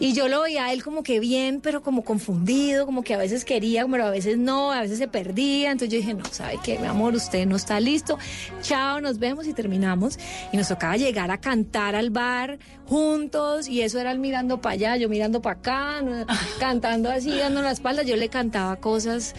[0.00, 3.18] Y yo lo veía a él como que bien, pero como confundido, como que a
[3.18, 5.70] veces quería, pero a veces no, a veces se perdía.
[5.70, 7.14] Entonces yo dije, no, ¿sabe qué, mi amor?
[7.14, 8.18] Usted no está listo.
[8.62, 10.18] Chao, nos vemos y terminamos.
[10.52, 14.72] Y nos tocaba llegar a cantar al bar juntos y eso era él mirando para
[14.74, 16.26] allá, yo mirando para acá, no-
[16.58, 18.02] cantando así, dando la espalda.
[18.02, 19.34] Yo le cantaba cosas,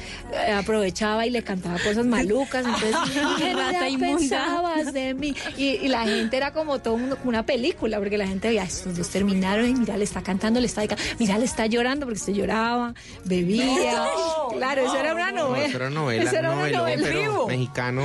[0.48, 2.66] eh, aprovechaba y le cantaba cosas malucas.
[2.66, 2.96] Entonces,
[3.38, 5.36] ¿qué Rata pensabas de mí?
[5.58, 8.64] Y, y la gente era como todo mundo, como una película, porque la gente veía,
[8.64, 10.84] estos dos terminaron y mira, le está cantando, le está
[11.20, 12.94] mira, le está llorando porque se lloraba,
[13.26, 14.04] bebía.
[14.58, 15.66] claro, eso era una No, novela.
[15.66, 17.04] eso era novela, Eso era un una novelón, novela.
[17.08, 17.48] pero vivo.
[17.48, 18.04] mexicano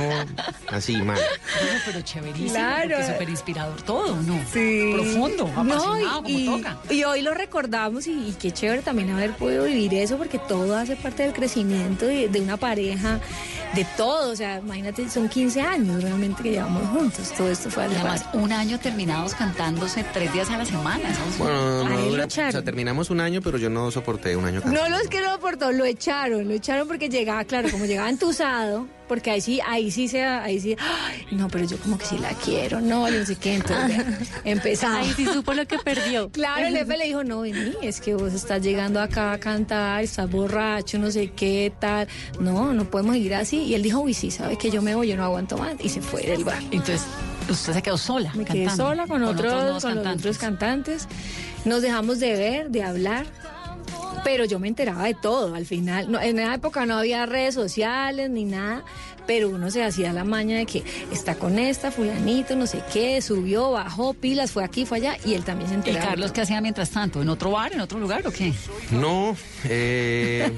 [0.69, 1.17] así mal.
[1.17, 3.05] No, pero chéverísimo, Claro.
[3.05, 4.39] súper inspirador todo, ¿no?
[4.51, 4.91] Sí.
[4.93, 6.77] Profundo, apasionado, No, como y, toca.
[6.89, 10.75] y hoy lo recordamos y, y qué chévere también haber podido vivir eso porque todo
[10.75, 13.19] hace parte del crecimiento de, de una pareja,
[13.73, 14.31] de todo.
[14.31, 17.31] O sea, imagínate, son 15 años realmente que llevamos juntos.
[17.37, 18.37] Todo esto fue hace además, parte.
[18.37, 21.03] un año terminados cantándose tres días a la semana.
[21.37, 24.55] Bueno, no, Ahí dura- o sea, terminamos un año, pero yo no soporté un año
[24.57, 24.89] No cantando.
[24.89, 28.87] lo es que lo aportó, lo echaron, lo echaron porque llegaba, claro, como llegaba entusado,
[29.07, 32.17] porque ahí sí, ahí sí se, ahí sí, "Ay, no, pero yo como que sí
[32.17, 34.05] la quiero, no, yo no sé qué, entonces ya
[34.45, 34.99] empezaba.
[34.99, 36.29] Ahí sí supo lo que perdió.
[36.35, 40.03] Claro, el jefe le dijo, no, vení, es que vos estás llegando acá a cantar,
[40.03, 42.07] estás borracho, no sé qué tal,
[42.39, 43.57] no, no podemos ir así.
[43.63, 45.89] Y él dijo, uy, sí, sabe que yo me voy, yo no aguanto más, y
[45.89, 46.61] se fue del bar.
[46.71, 47.03] Entonces,
[47.49, 48.31] usted se quedó sola.
[48.35, 51.07] Me quedé cantando, sola con, otros, nuevos con los otros cantantes.
[51.63, 53.25] Nos dejamos de ver, de hablar.
[54.25, 56.11] Pero yo me enteraba de todo al final.
[56.11, 58.83] No, en esa época no había redes sociales ni nada,
[59.27, 63.21] pero uno se hacía la maña de que está con esta, fulanito, no sé qué,
[63.21, 66.01] subió, bajó, pilas, fue aquí, fue allá, y él también se ¿Y enteraba.
[66.01, 67.21] de Carlos qué hacía mientras tanto?
[67.21, 68.51] ¿En otro bar, en otro lugar o qué?
[68.89, 70.51] No, eh,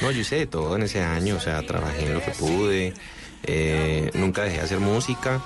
[0.00, 2.94] no, yo hice de todo en ese año, o sea, trabajé en lo que pude,
[3.42, 5.42] eh, nunca dejé de hacer música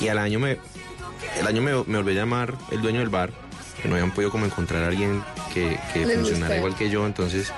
[0.00, 0.58] y al año me,
[1.38, 3.32] el año me, me volvió a llamar el dueño del bar,
[3.80, 7.52] que no habían podido como encontrar a alguien que, funcionara igual que yo, entonces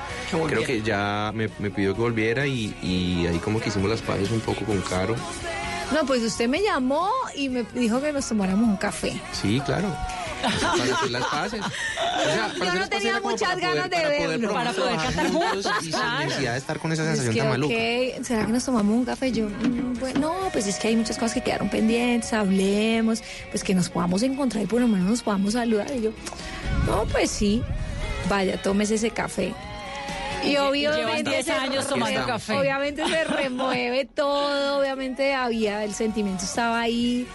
[0.46, 4.02] creo que ya me, me pidió que volviera y, y ahí como que hicimos las
[4.02, 5.14] paces un poco con Caro.
[5.92, 9.20] No, pues usted me llamó y me dijo que nos tomáramos un café.
[9.32, 9.94] Sí, claro.
[10.42, 11.60] Para hacer las paces.
[11.60, 14.52] O sea, para Yo no tenía muchas poder- ganas de para poder verlo.
[14.52, 16.24] Para poder cantar juntos, y sin claro.
[16.24, 18.24] necesidad de estar con esa Es sensación que, tan maluca.
[18.24, 19.32] ¿será que nos tomamos un café?
[19.32, 23.62] Yo, mm, bueno, no, pues es que hay muchas cosas que quedaron pendientes, hablemos, pues
[23.64, 25.90] que nos podamos encontrar y por lo menos nos podamos saludar.
[25.96, 26.10] Y yo,
[26.86, 27.62] no, pues sí,
[28.28, 29.54] vaya, tómese ese café.
[30.44, 32.54] Y obviamente, 10 se- años tomando café.
[32.58, 37.28] obviamente se remueve todo, obviamente había, el sentimiento estaba ahí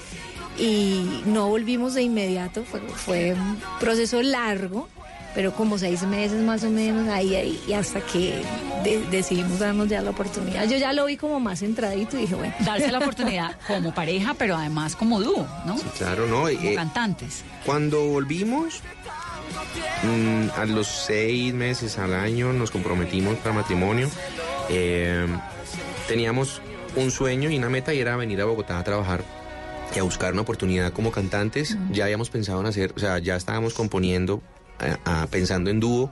[0.57, 4.87] y no volvimos de inmediato, fue, fue un proceso largo,
[5.35, 8.41] pero como seis meses más o menos, ahí, ahí, y hasta que
[8.83, 10.67] de- decidimos darnos ya la oportunidad.
[10.67, 14.33] Yo ya lo vi como más centradito y dije, bueno, Darse la oportunidad como pareja,
[14.33, 15.77] pero además como dúo, ¿no?
[15.77, 16.37] Sí, claro, ¿no?
[16.43, 17.43] Como Eh, cantantes.
[17.65, 18.81] cuando volvimos,
[20.03, 24.09] mm, a los seis meses al año nos comprometimos para matrimonio.
[24.69, 25.27] Eh,
[26.07, 26.61] teníamos
[26.95, 29.23] un sueño y una meta y era venir a Bogotá a trabajar
[29.95, 31.77] y a buscar una oportunidad como cantantes.
[31.91, 34.41] Ya habíamos pensado en hacer, o sea, ya estábamos componiendo,
[34.79, 34.95] eh,
[35.29, 36.11] pensando en dúo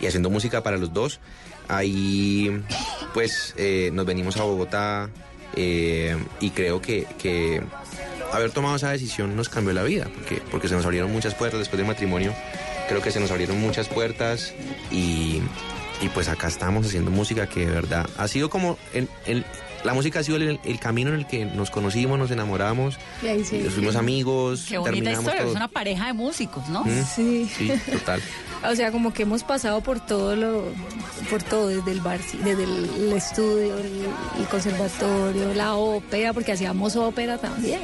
[0.00, 1.20] y haciendo música para los dos.
[1.68, 2.62] Ahí,
[3.14, 5.10] pues, eh, nos venimos a Bogotá
[5.56, 7.62] eh, y creo que, que
[8.32, 11.58] haber tomado esa decisión nos cambió la vida, porque, porque se nos abrieron muchas puertas
[11.60, 12.34] después del matrimonio.
[12.88, 14.52] Creo que se nos abrieron muchas puertas
[14.90, 15.40] y,
[16.02, 19.46] y pues acá estamos haciendo música que de verdad ha sido como el, el-
[19.84, 23.28] la música ha sido el, el camino en el que nos conocimos, nos enamoramos, Y
[23.28, 23.56] ahí sí.
[23.56, 25.50] y fuimos amigos, Qué bonita terminamos historia, todo.
[25.50, 26.84] es una pareja de músicos, ¿no?
[26.84, 27.50] Mm, Sí.
[27.56, 28.20] Sí, total.
[28.66, 30.64] O sea, como que hemos pasado por todo lo,
[31.28, 34.06] por todo, desde el bar, sí, desde el, el estudio, el,
[34.40, 37.82] el conservatorio, la ópera, porque hacíamos ópera también,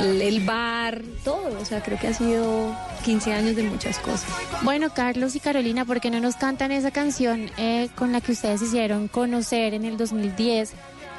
[0.00, 1.58] el, el bar, todo.
[1.60, 4.24] O sea, creo que ha sido 15 años de muchas cosas.
[4.62, 8.32] Bueno, Carlos y Carolina, ¿por qué no nos cantan esa canción eh, con la que
[8.32, 10.72] ustedes hicieron conocer en el 2010,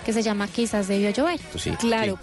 [0.04, 1.40] que se llama Quizás debió llover?
[1.52, 1.72] Tú sí.
[1.72, 2.20] Claro.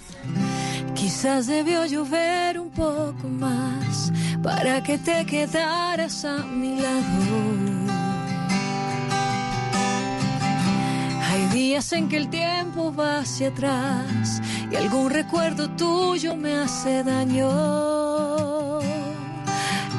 [0.94, 4.12] Quizás debió llover un poco más
[4.42, 8.00] para que te quedaras a mi lado.
[11.30, 17.02] Hay días en que el tiempo va hacia atrás y algún recuerdo tuyo me hace
[17.02, 18.80] daño.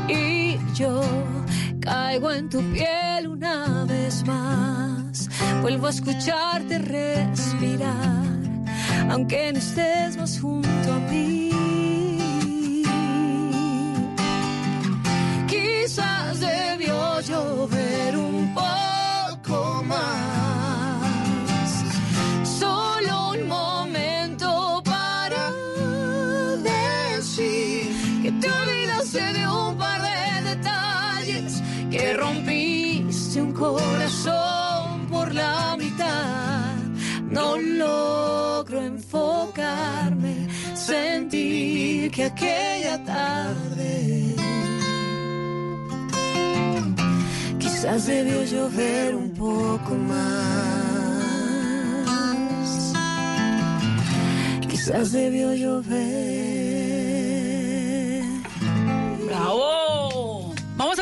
[0.07, 1.01] Y yo
[1.81, 5.29] caigo en tu piel una vez más.
[5.61, 8.25] Vuelvo a escucharte respirar,
[9.09, 11.51] aunque no estés más junto a mí.
[15.47, 18.80] Quizás debió llover un poco
[33.77, 36.75] corazón por la mitad.
[37.29, 44.35] No logro enfocarme, sentir que aquella tarde
[47.59, 51.31] quizás debió llover un poco más.
[54.69, 56.60] Quizás debió llover.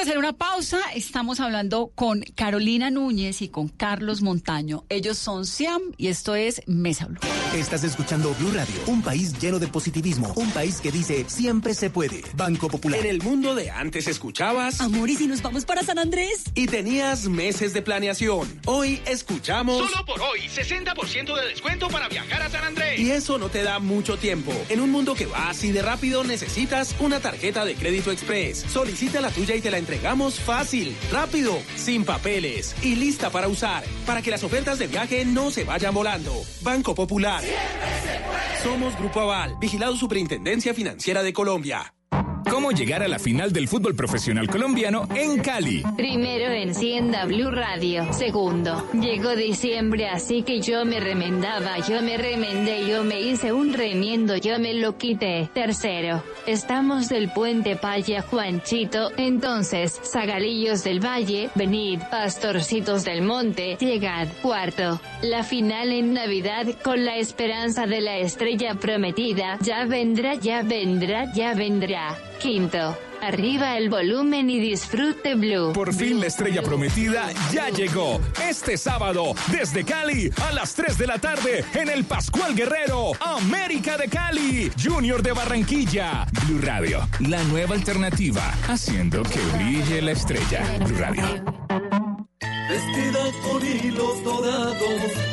[0.09, 0.79] Hacer una pausa.
[0.95, 4.83] Estamos hablando con Carolina Núñez y con Carlos Montaño.
[4.89, 7.19] Ellos son Siam y esto es Mesa Blue.
[7.53, 11.91] Estás escuchando Blue Radio, un país lleno de positivismo, un país que dice siempre se
[11.91, 12.23] puede.
[12.35, 12.99] Banco Popular.
[12.99, 16.43] En el mundo de antes escuchabas Amor, ¿y si nos vamos para San Andrés?
[16.55, 18.47] y tenías meses de planeación.
[18.65, 22.99] Hoy escuchamos Solo por hoy, 60% de descuento para viajar a San Andrés.
[22.99, 24.53] y eso no te da mucho tiempo.
[24.69, 28.65] En un mundo que va así de rápido necesitas una tarjeta de crédito express.
[28.71, 33.83] Solicita la tuya y te la entregamos fácil, rápido, sin papeles y lista para usar,
[34.05, 36.31] para que las ofertas de viaje no se vayan volando.
[36.62, 37.43] Banco Popular.
[38.63, 41.98] Somos Grupo Aval, vigilado Superintendencia Financiera de Colombia.
[42.49, 45.83] ¿Cómo llegar a la final del fútbol profesional colombiano en Cali?
[45.95, 48.12] Primero encienda Blue Radio.
[48.12, 53.73] Segundo, llegó diciembre, así que yo me remendaba, yo me remendé, yo me hice un
[53.73, 55.49] remiendo, yo me lo quité.
[55.53, 64.27] Tercero, estamos del puente Paya Juanchito, entonces, Zagalillos del Valle, venid, pastorcitos del monte, llegad.
[64.41, 70.63] Cuarto, la final en Navidad con la esperanza de la estrella prometida, ya vendrá, ya
[70.63, 72.17] vendrá, ya vendrá.
[72.39, 75.73] Quinto, arriba el volumen y disfrute Blue.
[75.73, 78.21] Por fin la estrella prometida ya llegó.
[78.41, 83.97] Este sábado, desde Cali, a las 3 de la tarde, en el Pascual Guerrero, América
[83.97, 86.25] de Cali, Junior de Barranquilla.
[86.47, 90.63] Blue Radio, la nueva alternativa, haciendo que brille la estrella.
[90.86, 91.23] Blue Radio.
[92.69, 95.28] Vestida con hilos dorados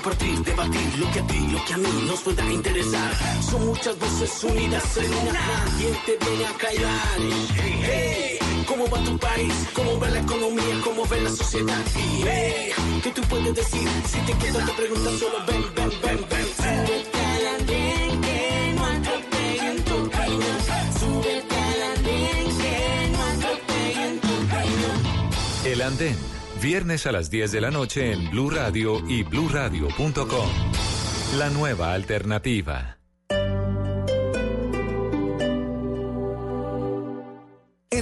[0.00, 3.10] Compartir, debatir lo que a ti, lo que a mí nos pueda interesar.
[3.42, 5.64] Son muchas voces unidas en una.
[5.78, 7.18] ¿Quién te viene a callar?
[7.84, 9.52] Hey, ¿Cómo va tu país?
[9.74, 10.80] ¿Cómo va la economía?
[10.84, 11.82] ¿Cómo va la sociedad?
[12.24, 12.70] Hey,
[13.02, 13.88] ¿Qué tú puedes decir?
[14.06, 16.46] Si te quedas te preguntas solo ven, ven, ven, ven.
[18.22, 20.46] Que no atropellen tu camino.
[20.98, 21.60] Súbete
[21.92, 24.88] andén que no atropellen tu camino.
[25.64, 26.16] El Andén,
[26.60, 30.50] viernes a las 10 de la noche en Blue Radio y bluradio.com.
[31.38, 32.99] La nueva alternativa.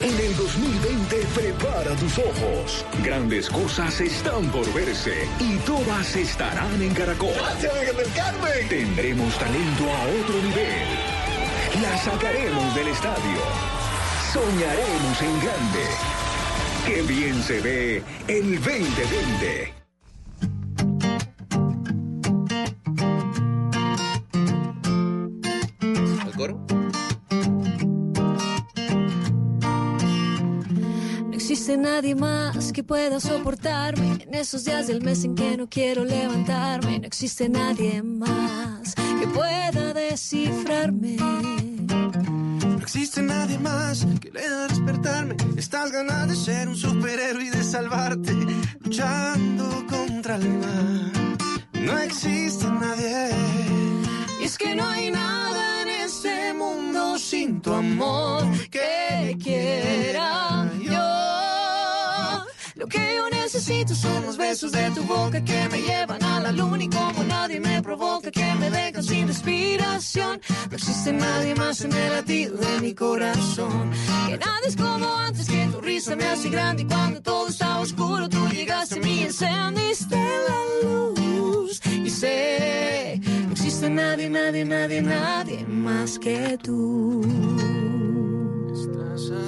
[0.00, 2.84] En el 2020 prepara tus ojos.
[3.04, 7.32] Grandes cosas están por verse y todas estarán en Caracol.
[8.68, 11.18] Tendremos talento a otro nivel.
[11.82, 13.40] La sacaremos del estadio.
[14.32, 15.84] Soñaremos en grande.
[16.86, 19.77] Qué bien se ve el 2020.
[26.48, 26.66] Coro?
[31.26, 35.68] No existe nadie más que pueda soportarme en esos días del mes en que no
[35.68, 36.98] quiero levantarme.
[37.00, 41.16] No existe nadie más que pueda descifrarme.
[41.16, 45.36] No existe nadie más que le da despertarme.
[45.56, 48.32] Estas ganas de ser un superhéroe y de salvarte,
[48.80, 51.12] luchando contra el mal.
[51.72, 53.30] No existe nadie.
[54.40, 55.77] Y es que no hay nada
[56.24, 60.68] en este mundo sin tu amor que quiera.
[62.78, 66.52] Lo que yo necesito son los besos de tu boca que me llevan a la
[66.52, 70.40] luna y como nadie me provoca que me dejan sin respiración.
[70.70, 73.90] No existe nadie más en el latido de mi corazón.
[74.28, 77.80] Que nada es como antes que tu risa me hace grande y cuando todo estaba
[77.80, 81.80] oscuro tú llegaste a mí y encendiste la luz.
[81.84, 88.27] Y sé, no existe nadie, nadie, nadie, nadie más que tú.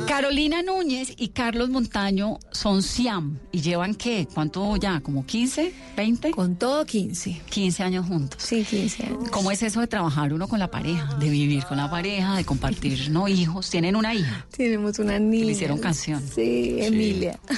[0.07, 4.27] Carolina Núñez y Carlos Montaño son Siam y llevan qué?
[4.33, 5.01] ¿Cuánto ya?
[5.01, 5.73] ¿Como 15?
[5.97, 6.31] ¿20?
[6.31, 7.43] Con todo 15.
[7.49, 8.43] 15 años juntos.
[8.43, 9.31] Sí, 15 años.
[9.31, 11.15] ¿Cómo es eso de trabajar uno con la pareja?
[11.17, 13.29] De vivir con la pareja, de compartir, ¿no?
[13.29, 13.71] Hijos.
[13.71, 14.47] ¿Tienen una hija?
[14.57, 15.47] Tenemos una niña.
[15.47, 16.23] Le hicieron canción.
[16.35, 17.39] Sí, Emilia.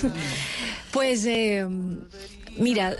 [0.92, 1.66] Pues, eh,
[2.58, 2.94] mira,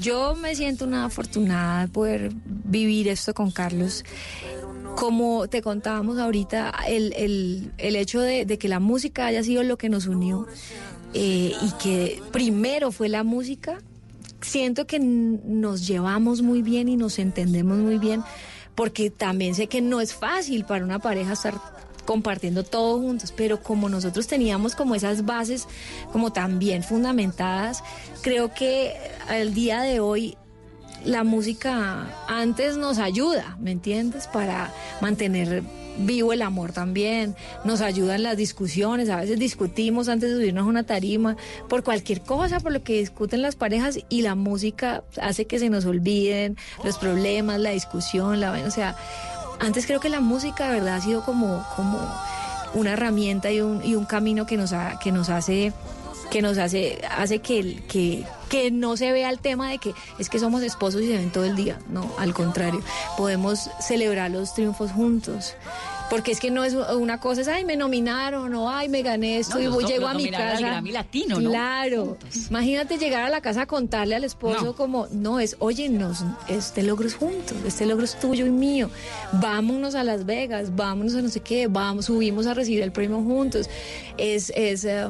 [0.00, 4.04] yo me siento una afortunada de poder vivir esto con Carlos.
[4.96, 9.62] Como te contábamos ahorita, el, el- el hecho de, de que la música haya sido
[9.62, 10.46] lo que nos unió
[11.12, 13.78] eh, y que primero fue la música,
[14.40, 18.22] siento que nos llevamos muy bien y nos entendemos muy bien,
[18.74, 21.54] porque también sé que no es fácil para una pareja estar
[22.06, 25.66] compartiendo todo juntos, pero como nosotros teníamos como esas bases
[26.12, 27.82] como tan bien fundamentadas,
[28.22, 28.94] creo que
[29.28, 30.36] al día de hoy
[31.06, 34.26] la música antes nos ayuda, ¿me entiendes?
[34.26, 35.62] Para mantener
[35.98, 40.64] vivo el amor también, nos ayuda en las discusiones, a veces discutimos antes de subirnos
[40.64, 41.36] a una tarima
[41.70, 45.70] por cualquier cosa, por lo que discuten las parejas y la música hace que se
[45.70, 48.94] nos olviden los problemas, la discusión, la o sea,
[49.58, 51.98] antes creo que la música de verdad ha sido como, como
[52.74, 55.72] una herramienta y un, y un camino que nos, ha- que nos hace
[56.30, 60.28] que nos hace hace que, que que no se vea el tema de que es
[60.28, 61.78] que somos esposos y se ven todo el día.
[61.88, 62.80] No al contrario
[63.16, 65.54] podemos celebrar los triunfos juntos.
[66.08, 69.38] Porque es que no es una cosa es ay me nominaron o ay me gané
[69.38, 71.50] esto No, y voy, llego los a mi casa Latino, ¿no?
[71.50, 72.16] claro.
[72.48, 74.76] Imagínate llegar a la casa a contarle al esposo No.
[74.76, 78.88] como no es oye nos este logro es juntos este logro es tuyo y mío.
[79.32, 83.16] Vámonos a Las Vegas vámonos a no sé qué vamos subimos a recibir el premio
[83.20, 83.68] juntos
[84.16, 85.08] es es eh,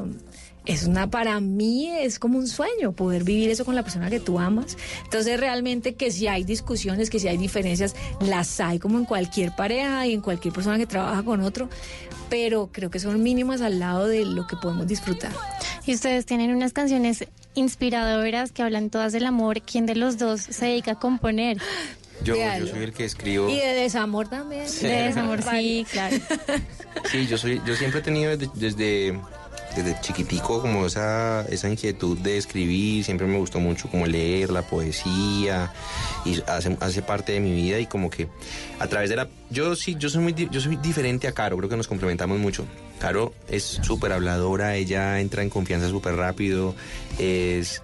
[0.67, 4.19] es una, para mí es como un sueño poder vivir eso con la persona que
[4.19, 4.77] tú amas.
[5.05, 9.55] Entonces realmente que si hay discusiones, que si hay diferencias, las hay como en cualquier
[9.55, 11.69] pareja y en cualquier persona que trabaja con otro,
[12.29, 15.31] pero creo que son mínimas al lado de lo que podemos disfrutar.
[15.85, 17.25] Y ustedes tienen unas canciones
[17.55, 19.61] inspiradoras que hablan todas del amor.
[19.61, 21.59] ¿Quién de los dos se dedica a componer?
[22.23, 23.47] Yo, yo soy el que escribo.
[23.47, 24.67] Y de desamor también.
[24.67, 24.85] Sí.
[24.85, 26.17] De desamor, sí, claro.
[27.11, 29.19] Sí, yo soy, yo siempre he tenido desde, desde,
[29.75, 34.61] desde chiquitico como esa, esa inquietud de escribir, siempre me gustó mucho como leer la
[34.63, 35.71] poesía
[36.25, 38.27] y hace, parte de mi vida y como que
[38.79, 39.27] a través de la...
[39.49, 42.65] Yo sí, yo soy muy, yo soy diferente a Caro, creo que nos complementamos mucho.
[42.99, 46.73] Caro es súper habladora, ella entra en confianza súper rápido,
[47.19, 47.81] es,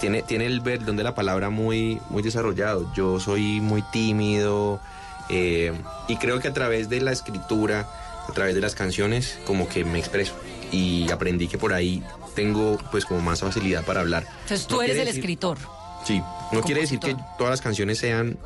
[0.00, 2.92] tiene, tiene el ver donde la palabra muy, muy desarrollado.
[2.94, 4.80] Yo soy muy tímido
[5.28, 5.72] eh,
[6.08, 7.88] y creo que a través de la escritura,
[8.28, 10.34] a través de las canciones, como que me expreso
[10.72, 12.02] y aprendí que por ahí
[12.34, 14.26] tengo pues como más facilidad para hablar.
[14.42, 15.58] Entonces tú No eres el decir- escritor.
[16.06, 18.38] Sí, no quiere decir que todas las canciones sean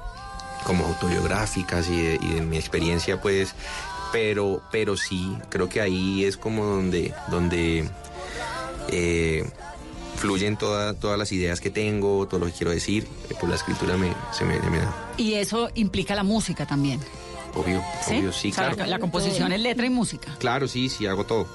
[0.64, 3.54] como autobiográficas y de, y de mi experiencia, pues,
[4.12, 7.88] pero, pero sí, creo que ahí es como donde, donde
[8.88, 9.44] eh,
[10.16, 13.56] fluyen toda- todas las ideas que tengo, todo lo que quiero decir, eh, por la
[13.56, 14.94] escritura me, se me, me da.
[15.16, 17.00] Y eso implica la música también.
[17.54, 18.18] Obvio, ¿Sí?
[18.18, 18.76] obvio, sí, O sea, claro.
[18.78, 20.34] la, la composición es letra y música.
[20.38, 21.46] Claro, sí, sí, hago todo.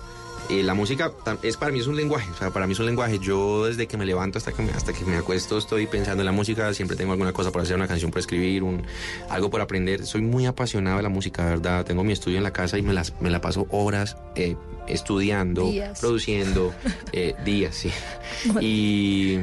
[0.49, 2.85] Eh, la música es para mí es un lenguaje, o sea, para mí es un
[2.85, 3.19] lenguaje.
[3.19, 6.25] Yo desde que me levanto hasta que me, hasta que me acuesto estoy pensando en
[6.25, 8.83] la música, siempre tengo alguna cosa por hacer, una canción por escribir, un,
[9.29, 10.05] algo por aprender.
[10.05, 11.85] Soy muy apasionado de la música, verdad.
[11.85, 14.55] Tengo mi estudio en la casa y me, las, me la paso horas eh,
[14.87, 15.99] estudiando, Días.
[15.99, 16.73] produciendo,
[17.11, 17.91] eh, días, sí.
[18.61, 19.39] Y...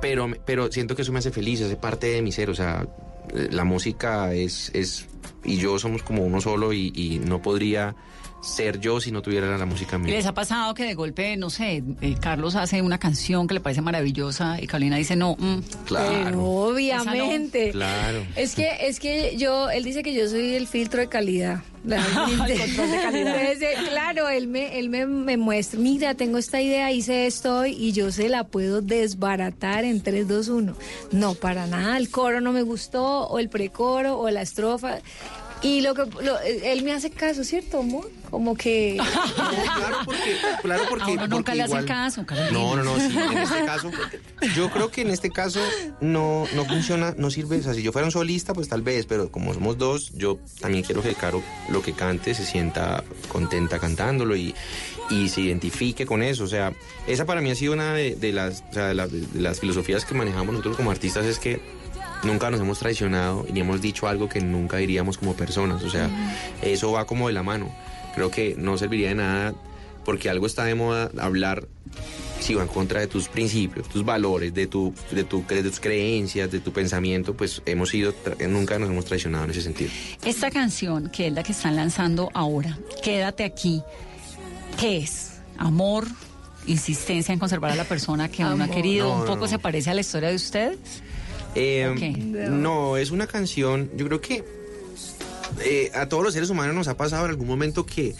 [0.00, 2.88] Pero, pero siento que eso me hace feliz, hace parte de mi ser, o sea,
[3.34, 5.06] la música es, es
[5.44, 7.94] y yo somos como uno solo y, y no podría
[8.42, 10.14] ser yo si no tuviera la música ¿Y mía.
[10.14, 13.60] les ha pasado que de golpe, no sé, eh, Carlos hace una canción que le
[13.60, 15.36] parece maravillosa y Carolina dice no?
[15.38, 17.70] mm, Pero obviamente.
[17.72, 18.24] Claro.
[18.36, 21.62] Es que, es que yo, él dice que yo soy el filtro de calidad.
[21.84, 22.52] realmente.
[22.54, 23.40] El control de calidad.
[23.40, 27.64] Entonces, eh, claro, él me, él me, me muestra, mira, tengo esta idea, hice esto
[27.66, 30.76] y yo se la puedo desbaratar en 3, 2, 1.
[31.12, 34.98] No, para nada, el coro no me gustó, o el precoro, o la estrofa.
[35.62, 38.10] Y lo que lo- él me hace caso, ¿cierto, amor?
[38.30, 38.96] Como que
[39.36, 42.52] claro, porque, claro, porque, nunca porque le hace igual- caso, Carolina.
[42.52, 43.90] No, no, no, sí, en este caso,
[44.56, 45.60] yo creo que en este caso
[46.00, 49.04] no, no funciona, no sirve, o sea, si yo fuera un solista, pues tal vez,
[49.06, 53.78] pero como somos dos, yo también quiero que Caro lo que cante se sienta contenta
[53.78, 54.54] cantándolo y,
[55.10, 56.72] y se identifique con eso, o sea,
[57.06, 59.60] esa para mí ha sido una de, de las, o sea, de, las- de las
[59.60, 61.60] filosofías que manejamos nosotros como artistas, es que
[62.24, 65.90] nunca nos hemos traicionado y ni hemos dicho algo que nunca diríamos como personas, o
[65.90, 66.08] sea,
[66.62, 67.70] eso va como de la mano.
[68.14, 69.54] Creo que no serviría de nada
[70.04, 71.68] porque algo está de moda hablar
[72.40, 75.78] si va en contra de tus principios, tus valores, de tu, de tu, de tus
[75.78, 79.90] creencias, de tu pensamiento, pues hemos ido, tra- nunca nos hemos traicionado en ese sentido.
[80.24, 83.82] Esta canción, que es la que están lanzando ahora, Quédate aquí,
[84.78, 85.32] ¿qué es?
[85.58, 86.06] ¿Amor?
[86.66, 89.08] ¿Insistencia en conservar a la persona que uno ha querido?
[89.08, 89.48] No, ¿Un poco no.
[89.48, 90.78] se parece a la historia de ustedes?
[91.54, 92.26] Eh, Ok.
[92.50, 94.44] No, es una canción, yo creo que
[95.64, 98.14] eh, a todos los seres humanos nos ha pasado en algún momento que,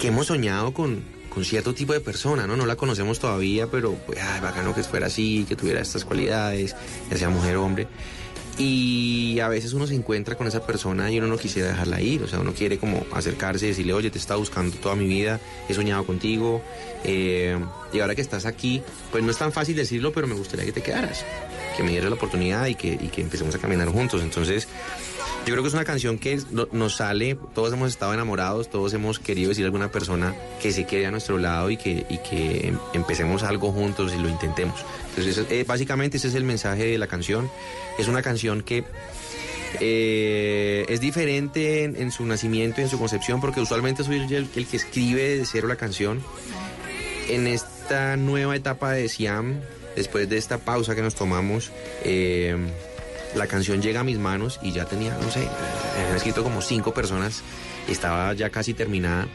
[0.00, 1.02] que hemos soñado con,
[1.32, 2.56] con cierto tipo de persona, ¿no?
[2.56, 6.74] No la conocemos todavía, pero pues, ay, bacano que fuera así, que tuviera estas cualidades,
[7.10, 7.86] ya sea mujer o hombre.
[8.58, 12.22] Y a veces uno se encuentra con esa persona y uno no quisiera dejarla ir,
[12.22, 15.40] o sea, uno quiere como acercarse y decirle, oye, te he buscando toda mi vida,
[15.68, 16.62] he soñado contigo,
[17.04, 17.58] eh,
[17.92, 18.82] y ahora que estás aquí,
[19.12, 21.22] pues no es tan fácil decirlo, pero me gustaría que te quedaras,
[21.76, 24.22] que me dieras la oportunidad y que, y que empecemos a caminar juntos.
[24.22, 24.68] Entonces,
[25.46, 28.68] yo creo que es una canción que es- no- nos sale, todos hemos estado enamorados,
[28.68, 32.04] todos hemos querido decir a alguna persona que se quede a nuestro lado y que,
[32.10, 34.84] y que em- empecemos algo juntos y lo intentemos.
[35.10, 37.48] Entonces, ese- eh, básicamente ese es el mensaje de la canción.
[37.98, 38.84] Es una canción que
[39.80, 44.66] eh, es diferente en, su nacimiento y en su concepción, porque usualmente soy el, el
[44.66, 46.22] que escribe de cero la canción.
[47.28, 49.60] En esta nueva etapa de Siam,
[49.94, 51.70] después de esta pausa que nos tomamos,
[52.04, 52.56] eh,
[53.36, 55.48] la canción llega a mis manos y ya tenía, no sé, eh,
[56.04, 57.42] había escrito como cinco personas,
[57.88, 59.28] estaba ya casi terminada.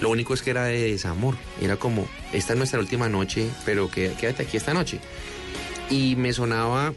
[0.00, 3.88] Lo único es que era de desamor, era como, esta es nuestra última noche, pero
[3.90, 4.98] quédate aquí esta noche.
[5.88, 6.92] Y me sonaba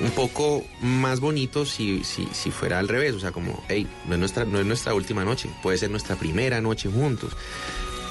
[0.00, 4.14] un poco más bonito si, si, si fuera al revés, o sea, como, hey, no
[4.14, 7.36] es, nuestra, no es nuestra última noche, puede ser nuestra primera noche juntos.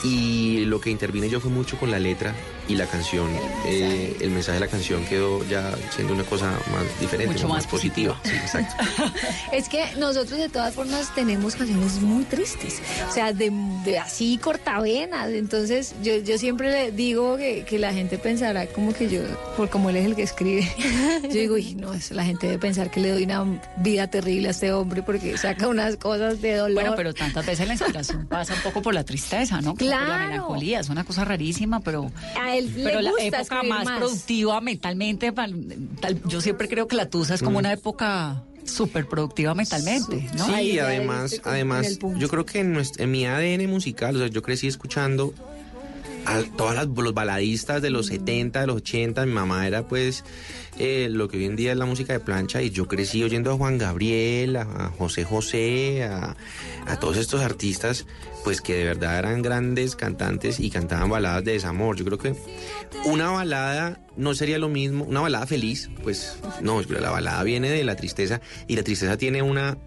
[0.04, 2.34] Y lo que intervine yo fue mucho con la letra
[2.68, 3.30] y la canción.
[3.66, 7.58] Eh, el mensaje de la canción quedó ya siendo una cosa más diferente, Mucho más,
[7.64, 8.20] más positiva.
[8.24, 8.84] Sí, exacto.
[9.52, 13.52] Es que nosotros de todas formas tenemos canciones muy tristes, o sea, de,
[13.86, 15.30] de así cortavenas.
[15.30, 19.22] Entonces yo, yo siempre le digo que, que la gente pensará como que yo,
[19.56, 20.68] por como él es el que escribe,
[21.24, 23.46] yo digo, "Uy, no, es- la gente debe pensar que le doy una
[23.78, 26.74] vida terrible a este hombre porque saca unas cosas de dolor.
[26.76, 29.76] Bueno, pero tantas veces la inspiración pasa un poco por la tristeza, ¿no?
[29.76, 30.26] Como por la Claro.
[30.30, 32.12] melancolía, es una cosa rarísima, pero...
[32.42, 34.00] a él Pero le la época más, más.
[34.00, 39.54] productiva mentalmente, tal- yo siempre creo que la tusa es como una época súper productiva
[39.54, 40.46] mentalmente, ¿no?
[40.48, 44.42] Sí, además, además, yo creo que en, nuestro- en mi ADN musical, o sea, yo
[44.42, 45.34] crecí escuchando
[46.26, 50.24] a todas las los baladistas de los 70, de los 80, mi mamá era pues
[50.78, 53.52] eh, lo que hoy en día es la música de plancha y yo crecí oyendo
[53.52, 56.36] a Juan Gabriel, a, José José, a,
[56.88, 58.06] a todos estos artistas
[58.46, 61.96] pues que de verdad eran grandes cantantes y cantaban baladas de desamor.
[61.96, 62.36] Yo creo que
[63.04, 67.84] una balada no sería lo mismo, una balada feliz, pues no, la balada viene de
[67.84, 69.80] la tristeza y la tristeza tiene una,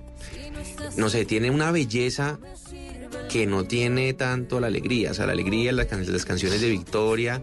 [0.96, 2.40] no sé, tiene una belleza
[3.28, 5.10] que no tiene tanto la alegría.
[5.10, 7.42] O sea, la alegría, las, can- las canciones de Victoria,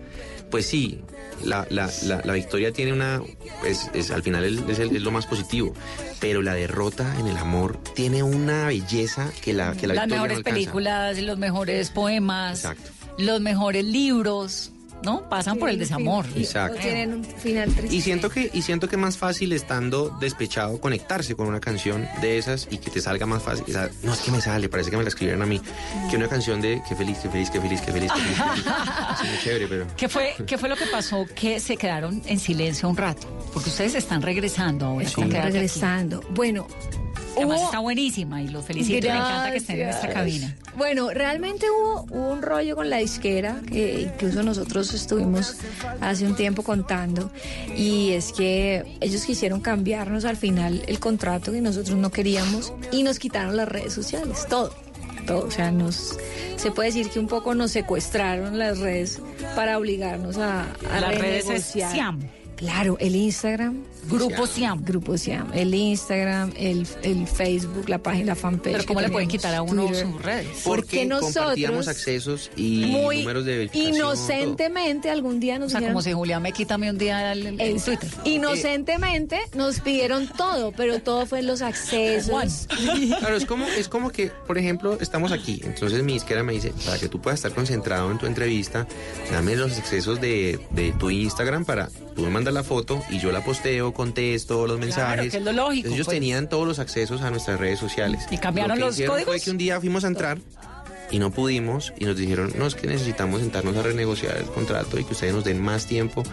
[0.51, 1.01] pues sí,
[1.43, 3.21] la, la, la, la victoria tiene una,
[3.65, 5.73] es, es- al final es, es el- es lo más positivo,
[6.19, 10.15] pero la derrota en el amor tiene una belleza que la, que la Las victoria
[10.23, 12.67] mejores no películas, los mejores poemas,
[13.17, 14.71] los mejores libros,
[15.03, 15.27] ¿no?
[15.29, 16.25] Pasan por el desamor.
[16.35, 16.79] Exacto.
[16.79, 17.95] Tienen un final triste.
[17.95, 22.07] Y siento que y siento que es más fácil estando despechado conectarse con una canción
[22.21, 23.65] de esas y que te salga más fácil.
[24.03, 25.61] No es que me sale, parece que me la escribieron a mí.
[26.09, 28.35] Que una canción de qué feliz, qué feliz, qué feliz, qué feliz, qué feliz.
[28.35, 28.65] qué feliz.
[29.15, 31.25] Sí, muy chévere, pero ¿Qué fue, ¿Qué fue lo que pasó?
[31.35, 33.27] Que se quedaron en silencio un rato.
[33.53, 35.07] Porque ustedes están regresando ahora.
[35.07, 35.23] Aquí.
[35.23, 36.21] regresando.
[36.31, 36.67] Bueno,
[37.35, 39.07] Además hubo- está buenísima y los felicito.
[39.07, 40.13] Me encanta que estén en esta Gracias.
[40.13, 40.55] cabina.
[40.77, 45.55] Bueno, realmente hubo, hubo un rollo con la disquera que incluso nosotros estuvimos
[46.01, 47.31] hace un tiempo contando
[47.75, 53.03] y es que ellos quisieron cambiarnos al final el contrato que nosotros no queríamos y
[53.03, 54.73] nos quitaron las redes sociales, todo.
[55.25, 56.19] Todo, o sea, nos
[56.55, 59.19] se puede decir que un poco nos secuestraron las redes
[59.55, 61.73] para obligarnos a, a Las redes es.
[62.55, 63.83] Claro, el Instagram.
[64.09, 64.83] Grupo Siam.
[64.83, 65.49] Grupo Siam.
[65.53, 68.73] El Instagram, el, el Facebook, la página, la fanpage.
[68.73, 70.05] Pero ¿cómo le pueden quitar a uno Twitter.
[70.05, 70.47] sus redes?
[70.63, 75.93] porque nosotros, compartíamos accesos y muy números de inocentemente algún día nos O sea, dijeron-
[75.93, 77.81] como si Julián me quítame un día el.
[77.83, 78.09] Twitter.
[78.25, 82.67] Inocentemente nos pidieron todo, pero todo fue en los accesos.
[83.19, 85.61] Claro, es como, es como que, por ejemplo, estamos aquí.
[85.63, 88.87] Entonces mi disquera me dice, para que tú puedas estar concentrado en tu entrevista,
[89.31, 93.31] dame los accesos de, de tu Instagram para tú me mandas la foto y yo
[93.31, 95.31] la posteo, contesto los mensajes.
[95.31, 96.15] que es lo lógico, Entonces, ellos pues.
[96.15, 98.25] tenían todos los accesos a nuestras redes sociales.
[98.29, 99.23] ¿Y cambiaron Lo que los códigos?
[99.33, 100.37] Fue que un día fuimos a entrar
[101.11, 104.99] y no pudimos y nos dijeron, no, es que necesitamos sentarnos a renegociar el contrato
[104.99, 106.23] y que ustedes nos den más tiempo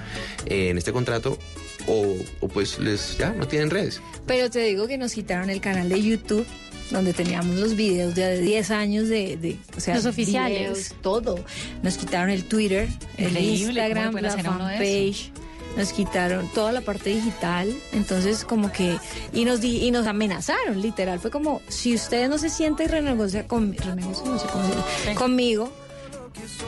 [0.46, 1.38] eh, en este contrato
[1.86, 4.00] o, o pues les ya no tienen redes.
[4.26, 6.46] Pero te digo que nos quitaron el canal de YouTube
[6.90, 10.58] donde teníamos los videos de 10 años de, de- o sea, Los oficiales.
[10.58, 11.42] videos, todo.
[11.82, 12.86] Nos quitaron el Twitter,
[13.16, 14.30] el Increíble, ¿cómo le Instagram, la
[14.76, 15.32] fanpage.
[15.76, 18.98] Nos quitaron toda la parte digital, entonces como que
[19.32, 22.90] y nos di- y nos amenazaron, literal, fue como si ustedes no se sienten y
[22.90, 25.72] renegocia con renegocia, no sé conmigo,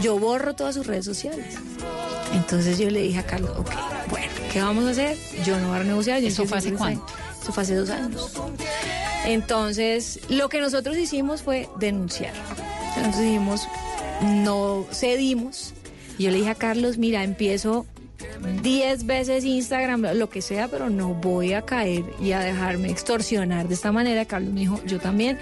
[0.00, 1.54] yo borro todas sus redes sociales.
[2.32, 3.70] Entonces yo le dije a Carlos, ok,
[4.08, 5.16] bueno, ¿qué vamos a hacer?
[5.44, 6.20] Yo no voy a renegociar.
[6.20, 7.04] yo ¿Eso fue hace cuánto?
[7.42, 8.32] Eso fue hace dos años.
[9.26, 12.32] Entonces, lo que nosotros hicimos fue denunciar.
[12.96, 13.62] Entonces dijimos,
[14.22, 15.72] no cedimos.
[16.18, 17.86] Yo le dije a Carlos, mira, empiezo
[18.62, 23.68] 10 veces Instagram, lo que sea, pero no voy a caer y a dejarme extorsionar
[23.68, 24.24] de esta manera.
[24.24, 25.38] Carlos me dijo, yo también.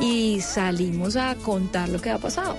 [0.00, 2.56] Y salimos a contar lo que había pasado.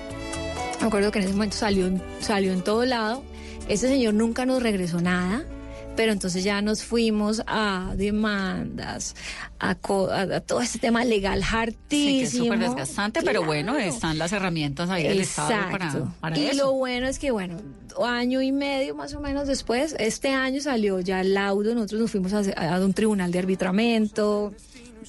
[0.82, 1.90] Me acuerdo que en ese momento salió,
[2.20, 3.24] salió en todo lado.
[3.68, 5.44] Ese señor nunca nos regresó nada.
[6.00, 9.18] Pero entonces ya nos fuimos a demandas,
[9.60, 12.44] a, co- a- a todo este tema legal Sí, que es hartísimo.
[12.46, 16.56] súper desgastante, pero bueno, están las herramientas ahí del Estado para, para y eso.
[16.68, 17.58] lo bueno es que, bueno,
[18.02, 22.12] año y medio más o menos después, este año salió ya el laudo, nosotros nos
[22.12, 24.54] fuimos a, a un tribunal de arbitramiento,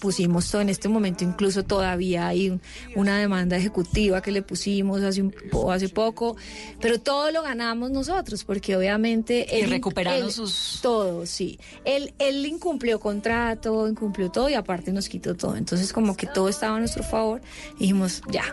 [0.00, 2.60] pusimos todo en este momento, incluso todavía hay un-
[2.96, 5.34] una demanda ejecutiva que le pusimos hace, un,
[5.70, 6.36] hace poco,
[6.80, 9.46] pero todo lo ganamos nosotros, porque obviamente...
[9.52, 11.58] Y él- recuperaron él- sus- Todo, sí.
[11.84, 15.56] Él, él incumplió contrato, incumplió todo y aparte nos quitó todo.
[15.56, 17.40] Entonces como que todo estaba a nuestro favor.
[17.76, 18.44] Y dijimos, ya,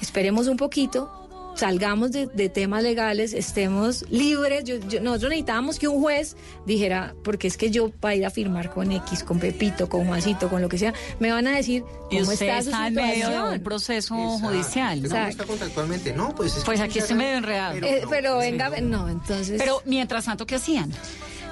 [0.00, 1.21] esperemos un poquito,
[1.54, 4.64] salgamos de, de temas legales, estemos libres.
[4.64, 6.36] Yo- yo- nosotros necesitábamos que un juez
[6.66, 10.48] dijera, porque es que yo para ir a firmar con X, con Pepito, con Juancito,
[10.48, 13.08] con lo que sea, me van a decir cómo usted está su está en medio
[13.10, 13.52] de situación.
[13.54, 15.02] un proceso judicial.
[15.02, 15.08] ¿no?
[15.10, 16.12] ¿Cómo está contractualmente?
[16.12, 16.56] No, pues...
[16.56, 17.76] es Pues aquí se estoy medio enredado.
[17.76, 19.60] Eh, pero venga, no, entonces...
[19.62, 20.90] Pero mientras tanto, ¿qué hacían?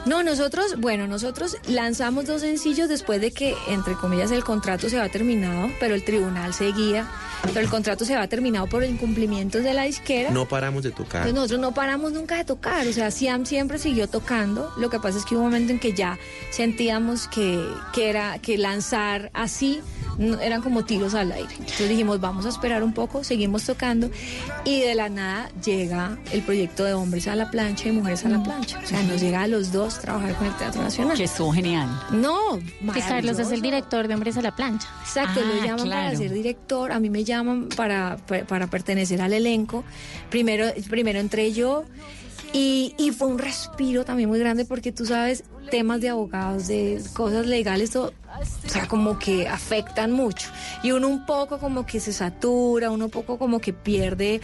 [0.06, 4.98] No, nosotros, bueno, nosotros lanzamos dos sencillos después de que, entre comillas, el contrato se
[4.98, 7.06] había terminado, pero el tribunal seguía.
[7.42, 10.30] Pero el contrato se había terminado por incumplimientos de la disquera.
[10.30, 11.26] No paramos de tocar.
[11.26, 14.72] Entonces nosotros no paramos nunca de tocar, o sea, Siam siempre siguió tocando.
[14.76, 16.18] Lo que pasa es que hubo un momento en que ya
[16.50, 19.80] sentíamos que, que era que lanzar así
[20.40, 21.48] eran como tiros al aire.
[21.58, 24.10] Entonces dijimos, vamos a esperar un poco, seguimos tocando
[24.64, 28.28] y de la nada llega el proyecto de hombres a la plancha y mujeres a
[28.28, 28.78] la plancha.
[28.84, 31.16] O sea, nos llega a los dos trabajar con el Teatro Nacional.
[31.16, 31.88] Que estuvo genial.
[32.12, 32.58] No,
[32.92, 34.88] Que Carlos es el director de Hombres a la Plancha.
[35.02, 36.18] Exacto, lo Ah, llaman para claro.
[36.18, 39.84] ser director, a mí me llaman para, para, para pertenecer al elenco.
[40.30, 41.84] Primero, primero entré yo
[42.52, 47.00] y, y fue un respiro también muy grande porque tú sabes, temas de abogados, de
[47.14, 48.12] cosas legales, todo,
[48.64, 50.48] o sea, como que afectan mucho.
[50.82, 54.40] Y uno un poco como que se satura, uno un poco como que pierde,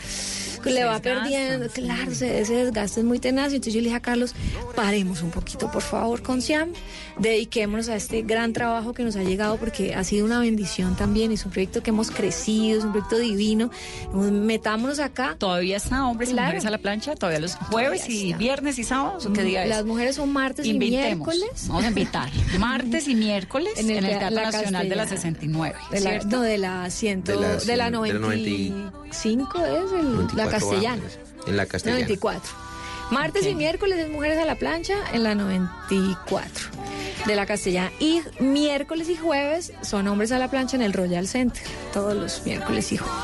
[0.64, 3.52] le va desgasta, perdiendo, claro, se- ese desgaste es muy tenaz.
[3.52, 4.34] Entonces yo le dije a Carlos,
[4.74, 6.70] paremos un poquito, por favor, con Siam,
[7.18, 11.30] dediquémonos a este gran trabajo que nos ha llegado porque ha sido una bendición también,
[11.30, 13.70] es un proyecto que hemos crecido, es un proyecto divino.
[14.12, 15.36] Metámonos acá.
[15.38, 16.42] Todavía está hombres Claro.
[16.42, 19.62] y mujeres a la plancha, todavía los jueves y viernes y sábados, ¿o qué día
[19.64, 19.68] es?
[19.68, 21.12] Las mujeres son martes Invitemos.
[21.12, 21.68] y miércoles.
[21.68, 22.30] Vamos a invitar.
[22.58, 25.38] Martes y miércoles en el, tea- Teatro Nacional de la Castellana.
[25.38, 25.74] 69.
[25.90, 26.28] De la, ¿cierto?
[26.28, 27.48] no, de la, ciento, De de la
[27.90, 31.02] la, de la 95 es el- la 94 castellana.
[31.02, 31.18] años.
[31.46, 32.00] En la castellana.
[32.02, 32.50] 94.
[33.10, 36.50] Martes y miércoles es Mujeres a la Plancha en la 94
[37.26, 37.92] de la castellana.
[38.00, 41.62] Y miércoles y jueves son Hombres a la Plancha en el Royal Center.
[41.92, 43.16] Todos los miércoles y jueves.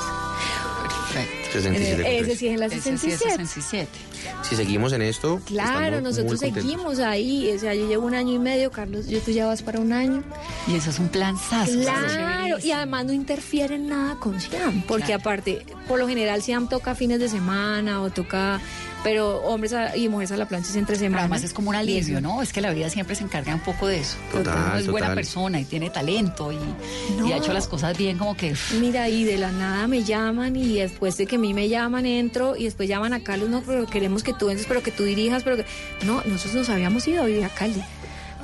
[1.54, 2.18] En el- 67.
[2.20, 3.88] ese sí es en la Ese sí es 67.
[4.22, 4.48] 67.
[4.48, 7.50] Si seguimos en esto, Claro, nosotros seguimos ahí.
[7.54, 9.92] O sea, yo llevo un año y medio, Carlos, yo tú ya vas para un
[9.92, 10.22] año.
[10.68, 11.36] Y eso es un plan
[11.82, 16.68] Claro, y además no interfiere en nada con Siam, porque aparte, por lo general Siam
[16.68, 18.60] toca fines de semana o toca,
[19.02, 21.22] pero hombres a- y mujeres a la plancha es entre semana.
[21.22, 22.40] además es como un alivio, ¿no?
[22.42, 24.16] Es que la vida siempre se encarga un poco de eso.
[24.30, 26.58] Porque Total, uno es buena persona y tiene talento y,
[27.26, 28.54] y ha hecho las cosas bien como que...
[28.80, 32.06] Mira, y de la nada me llaman y después de que a mí me llaman
[32.06, 35.04] entro y después llaman a Carlos, no, pero queremos que tú entres, pero que tú
[35.04, 35.64] dirijas, pero que...
[36.04, 37.82] No, nosotros nos habíamos ido a vivir a Cali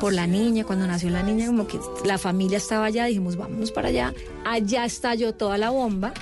[0.00, 3.72] por la niña, cuando nació la niña, como que la familia estaba allá, dijimos, vámonos
[3.72, 4.14] para allá,
[4.44, 6.14] allá estalló toda la bomba.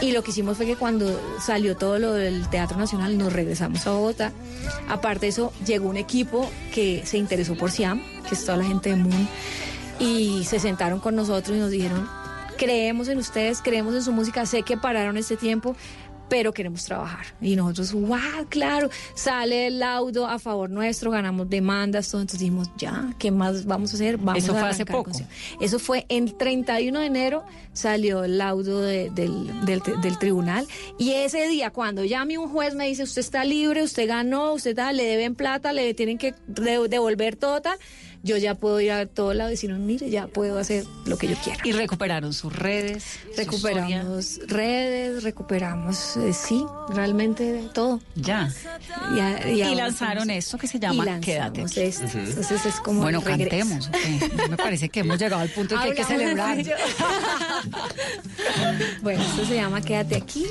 [0.00, 3.86] Y lo que hicimos fue que cuando salió todo lo del Teatro Nacional nos regresamos
[3.86, 4.32] a Bogotá.
[4.88, 8.64] Aparte de eso, llegó un equipo que se interesó por Siam, que es toda la
[8.64, 9.28] gente de Moon,
[10.00, 12.06] y se sentaron con nosotros y nos dijeron,
[12.58, 15.76] creemos en ustedes, creemos en su música, sé que pararon este tiempo,
[16.28, 17.26] pero queremos trabajar.
[17.40, 22.70] Y nosotros, wow, claro, sale el laudo a favor nuestro, ganamos demandas, todo, entonces dijimos,
[22.76, 24.16] ya, ¿qué más vamos a hacer?
[24.18, 25.04] Vamos Eso a fue hace poco.
[25.04, 25.28] con Siam".
[25.60, 30.66] Eso fue el 31 de enero, salió el laudo de- del, del, del tribunal,
[30.98, 34.74] y ese día, cuando llame un juez, me dice, usted está libre, usted ganó, usted
[34.74, 37.78] tal, le deben plata, le tienen que de- devolver todo tal,
[38.24, 41.28] yo ya puedo ir a todo lado y decir, mire, ya puedo hacer lo que
[41.28, 41.60] yo quiera.
[41.62, 43.04] Y recuperaron sus redes.
[43.04, 48.00] su Recuperamos redes, recuperamos, eh, sí, realmente todo.
[48.16, 48.50] Ya.
[49.14, 51.80] Y, a- Y ahora lanzaron estamos- esto que se llama Quédate aquí.
[51.80, 52.06] esto.
[52.06, 52.18] Ujú.
[52.18, 53.90] Entonces es como Bueno, cantemos.
[54.48, 56.56] Me parece que hemos llegado al punto en que hay que celebrar.
[59.02, 60.46] bueno, esto se llama Quédate aquí.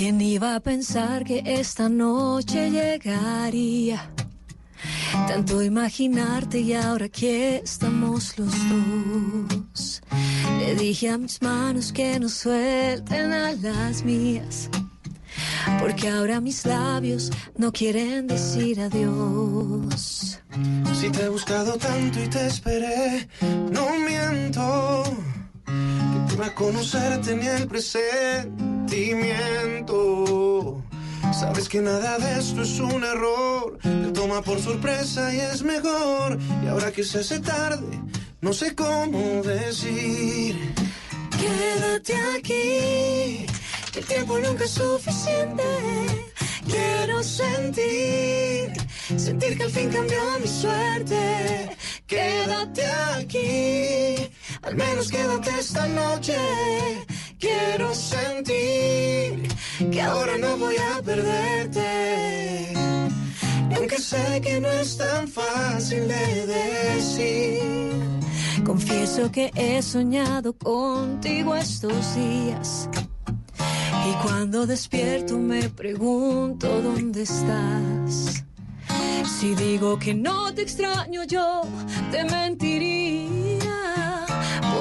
[0.00, 4.10] ¿Quién iba a pensar que esta noche llegaría?
[5.28, 10.00] Tanto imaginarte y ahora aquí estamos los dos.
[10.58, 14.70] Le dije a mis manos que no suelten a las mías.
[15.78, 20.40] Porque ahora mis labios no quieren decir adiós.
[20.94, 23.28] Si te he buscado tanto y te esperé,
[23.70, 25.02] no miento.
[25.66, 27.68] Que te iba a conocer tenía el
[28.90, 30.82] presentimiento.
[31.32, 33.78] Sabes que nada de esto es un error.
[33.82, 36.38] Te toma por sorpresa y es mejor.
[36.64, 38.00] Y ahora que se hace tarde,
[38.40, 40.74] no sé cómo decir.
[41.38, 43.46] Quédate aquí,
[43.92, 45.62] que el tiempo nunca es suficiente.
[46.66, 48.72] Quiero sentir,
[49.16, 51.70] sentir que al fin cambió mi suerte.
[52.06, 52.84] Quédate
[53.16, 54.28] aquí,
[54.62, 56.36] al menos quédate esta noche.
[57.40, 59.48] Quiero sentir
[59.90, 62.72] que ahora no voy a perderte.
[63.70, 67.62] Y aunque sé que no es tan fácil de decir.
[68.62, 72.90] Confieso que he soñado contigo estos días.
[74.06, 78.44] Y cuando despierto me pregunto dónde estás.
[79.24, 81.62] Si digo que no te extraño yo,
[82.10, 83.39] te mentiría.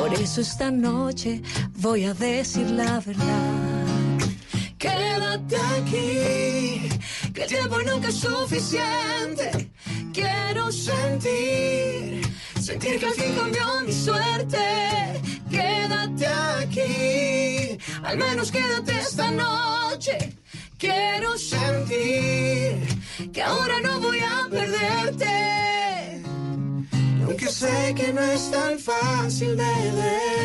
[0.10, 1.42] Por eso esta noche
[1.76, 4.18] voy a decir la verdad.
[4.80, 6.90] Quédate aquí,
[7.32, 9.70] que el tiempo nunca es suficiente.
[10.12, 12.28] Quiero sentir,
[12.60, 14.58] sentir que al cambió mi suerte.
[15.52, 20.34] Quédate aquí, al menos quédate esta noche.
[20.80, 22.82] Quiero sentir
[23.32, 25.79] que ahora no voy a perderte.
[27.40, 29.92] Aunque sé que no es tan fácil de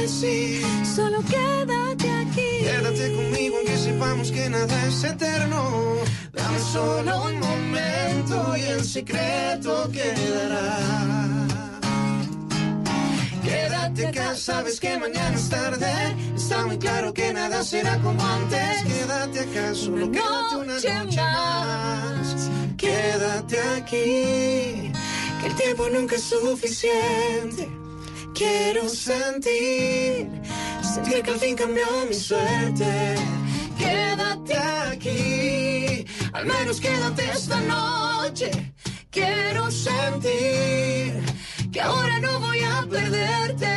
[0.01, 0.65] decir.
[0.95, 2.51] Solo quédate aquí.
[2.63, 5.97] Quédate conmigo aunque sepamos que nada es eterno.
[6.33, 10.79] Dame solo un momento y el secreto quedará.
[13.43, 15.93] Quédate acá, sabes que mañana es tarde.
[16.37, 18.85] Está muy claro que nada será como antes.
[18.85, 22.51] Quédate acá, solo quédate una noche más.
[22.77, 24.93] Quédate aquí,
[25.45, 27.69] el tiempo nunca es suficiente.
[28.35, 30.29] Quiero sentir,
[30.83, 33.15] sentir que al fin cambió mi suerte.
[33.79, 38.51] Quédate aquí, al menos quédate esta noche.
[39.11, 41.23] Quiero sentir
[41.73, 43.75] que ahora no voy a perderte.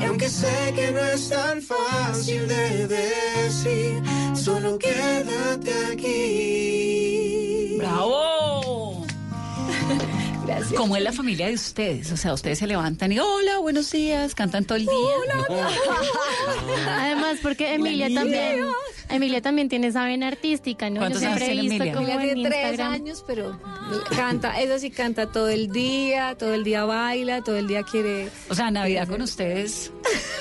[0.00, 4.02] Y aunque sé que no es tan fácil de decir,
[4.34, 7.76] solo quédate aquí.
[7.78, 8.31] ¡Bravo!
[10.56, 10.78] Gracias.
[10.78, 12.12] ¿Cómo es la familia de ustedes?
[12.12, 14.92] O sea, ustedes se levantan y hola, buenos días, cantan todo el día.
[16.98, 18.64] Además, porque Emilia también,
[19.08, 20.96] Emilia también tiene esa vena artística, ¿no?
[20.96, 22.14] Yo ¿Cuántos siempre he años tiene visto Emilia?
[22.14, 22.92] como en tiene tres Instagram.
[22.92, 23.60] años, pero
[24.16, 28.28] canta, esa sí canta todo el día, todo el día baila, todo el día quiere.
[28.48, 29.90] O sea, Navidad con ustedes.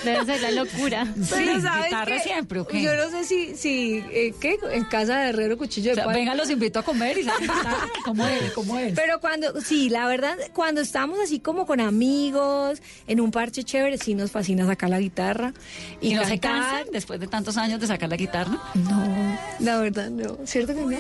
[0.04, 1.06] Debe ser la locura.
[1.30, 2.20] Pero Sí, ¿sabes guitarra qué?
[2.22, 2.82] siempre, ¿o qué?
[2.82, 4.58] Yo no sé si, si eh, ¿qué?
[4.72, 6.18] En casa de Herrero, cuchillo O de sea, palo.
[6.18, 7.88] venga, los invito a comer y guitarra.
[8.06, 8.52] ¿Cómo es?
[8.54, 8.94] ¿Cómo es?
[8.96, 13.98] Pero cuando, sí, la verdad, cuando estamos así como con amigos, en un parche chévere,
[13.98, 15.54] sí nos fascina sacar la guitarra.
[16.02, 18.58] ¿Y, ¿Y no se cansan después de tantos años de sacar la guitarra?
[18.76, 20.38] No, la verdad no.
[20.46, 20.98] ¿Cierto que no?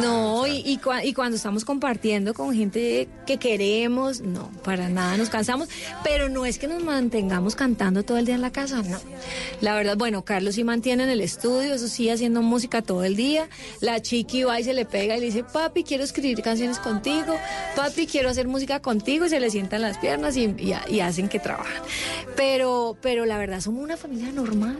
[0.00, 5.16] No, y, y, cua- y cuando estamos compartiendo con gente que queremos, no, para nada
[5.16, 5.68] nos cansamos,
[6.02, 8.98] pero no es que nos mantengamos cantando todo el día en la casa, no.
[9.60, 13.16] La verdad, bueno, Carlos sí mantiene en el estudio, eso sí, haciendo música todo el
[13.16, 13.48] día.
[13.80, 17.34] La chiqui va y se le pega y le dice, papi, quiero escribir canciones contigo,
[17.76, 21.82] papi, quiero hacer música contigo, y se le sientan las piernas y, hacen que trabajan.
[22.36, 24.78] Pero, pero la verdad, somos una familia normal,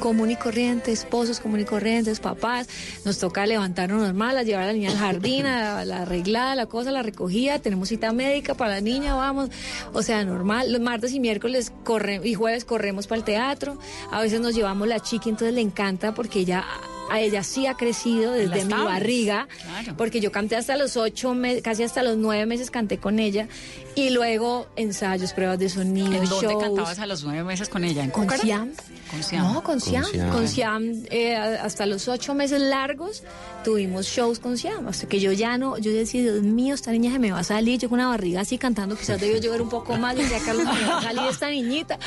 [0.00, 2.68] común y corriente, esposos común y corrientes, papás.
[3.04, 6.66] Nos toca levantarnos normal, a llevar a la niña al jardín, a la arreglada, la
[6.66, 9.50] cosa, la recogida, tenemos cita médica para la niña, vamos.
[9.92, 10.72] O sea, normal.
[10.72, 13.78] Los martes y miércoles corre, y jueves corremos para el teatro.
[14.10, 16.64] A veces nos llevamos la chiqui, entonces le encanta porque ella
[17.10, 19.94] a ella sí ha crecido desde mi tablas, barriga, claro.
[19.96, 23.48] porque yo canté hasta los ocho meses, casi hasta los nueve meses canté con ella,
[23.94, 26.62] y luego ensayos, pruebas de sonido, ¿En dónde shows.
[26.62, 28.04] cantabas a los nueve meses con ella?
[28.04, 28.42] ¿En Con Cúcara?
[28.42, 28.72] Siam.
[29.10, 29.52] Con Siam.
[29.52, 30.04] No, con Siam.
[30.04, 30.30] Siam.
[30.30, 33.22] Con Siam, eh, hasta los ocho meses largos
[33.64, 34.86] tuvimos shows con Siam.
[34.88, 37.44] Hasta que yo ya no, yo decía, Dios mío, esta niña se me va a
[37.44, 37.78] salir.
[37.78, 40.14] Yo con una barriga así cantando, quizás debió llover un poco más.
[40.16, 41.98] Y decía, Carlos, me va a salir esta niñita.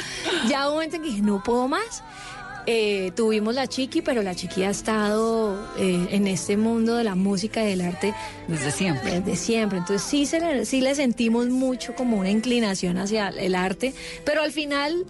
[0.48, 2.04] Ya hubo un momento en que dije, no puedo más.
[2.72, 7.16] Eh, tuvimos la chiqui, pero la chiqui ha estado eh, en este mundo de la
[7.16, 8.14] música y del arte
[8.48, 9.22] Desde siempre.
[9.22, 9.80] desde siempre.
[9.80, 14.44] Entonces sí, se le, sí le sentimos mucho como una inclinación hacia el arte, pero
[14.44, 15.04] al final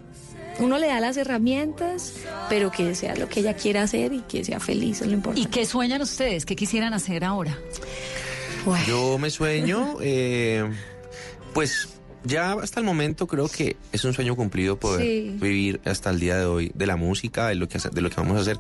[0.60, 2.14] uno le da las herramientas,
[2.48, 5.16] pero que sea lo que ella quiera hacer y que sea feliz, es lo ¿Y
[5.16, 5.50] importante.
[5.50, 6.46] qué sueñan ustedes?
[6.46, 7.58] ¿Qué quisieran hacer ahora?
[8.66, 10.64] Bueno, Yo me sueño, eh,
[11.54, 11.90] pues
[12.24, 15.38] ya hasta el momento creo que es un sueño cumplido poder Sí.
[15.40, 18.16] vivir hasta el día de hoy de la música, de lo que de lo que
[18.18, 18.58] vamos a hacer.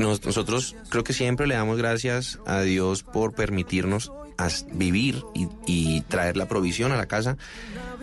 [0.00, 4.12] Nos- nosotros creo que siempre le damos gracias a Dios por permitirnos
[4.72, 7.36] vivir y, y traer la provisión a la casa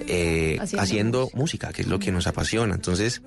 [0.07, 2.75] eh, Haciendo haciendo música, que es lo que nos apasiona.
[2.75, 3.21] Entonces,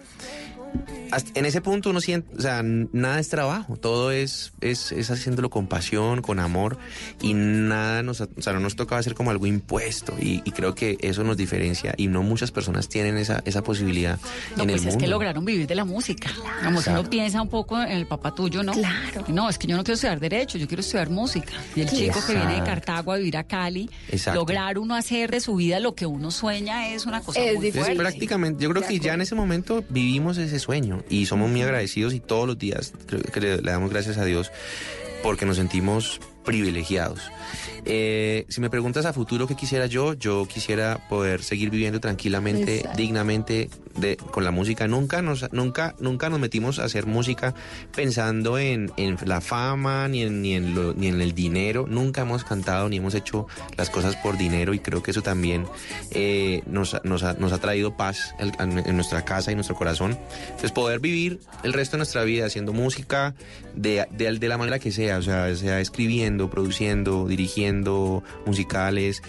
[1.35, 5.51] en ese punto uno siente, o sea, nada es trabajo, todo es, es, es haciéndolo
[5.51, 6.79] con pasión, con amor
[7.21, 10.75] y nada nos, o sea, no nos toca hacer como algo impuesto y, y creo
[10.75, 14.19] que eso nos diferencia y no muchas personas tienen esa, esa posibilidad
[14.57, 14.99] No, en pues el es mundo.
[14.99, 16.31] que lograron vivir de la música.
[16.63, 17.11] Vamos, uno Exacto.
[17.11, 18.73] piensa un poco en el papá tuyo, ¿no?
[18.73, 19.25] Claro.
[19.29, 21.53] No, es que yo no quiero estudiar Derecho, yo quiero estudiar música.
[21.77, 24.41] Y el chico que viene de Cartago a vivir a Cali, Exacto.
[24.41, 27.69] lograr uno hacer de su vida lo que uno sueña es una cosa Es muy
[27.69, 27.97] Es fuerte.
[27.97, 32.15] prácticamente, yo creo que ya en ese momento vivimos ese sueño y somos muy agradecidos
[32.15, 34.51] y todos los días creo que le, le damos gracias a Dios
[35.23, 37.21] porque nos sentimos privilegiados.
[37.85, 42.79] Eh, si me preguntas a futuro qué quisiera yo, yo quisiera poder seguir viviendo tranquilamente,
[42.79, 42.99] Exacto.
[42.99, 44.87] dignamente de, con la música.
[44.89, 47.55] Nunca nos, nunca, nunca nos metimos a hacer música
[47.95, 51.87] pensando en, en la fama ni en, ni, en lo- ni en el dinero.
[51.89, 55.65] Nunca hemos cantado ni hemos hecho las cosas por dinero y creo que eso también
[56.11, 60.19] eh, nos, nos, ha, nos ha traído paz en, nuestra casa y nuestro corazón.
[60.47, 63.35] Entonces poder vivir el resto de nuestra vida haciendo música
[63.75, 69.23] de, de, de la manera que sea, o sea, sea escribiendo, produciendo, dirigiendo musicales.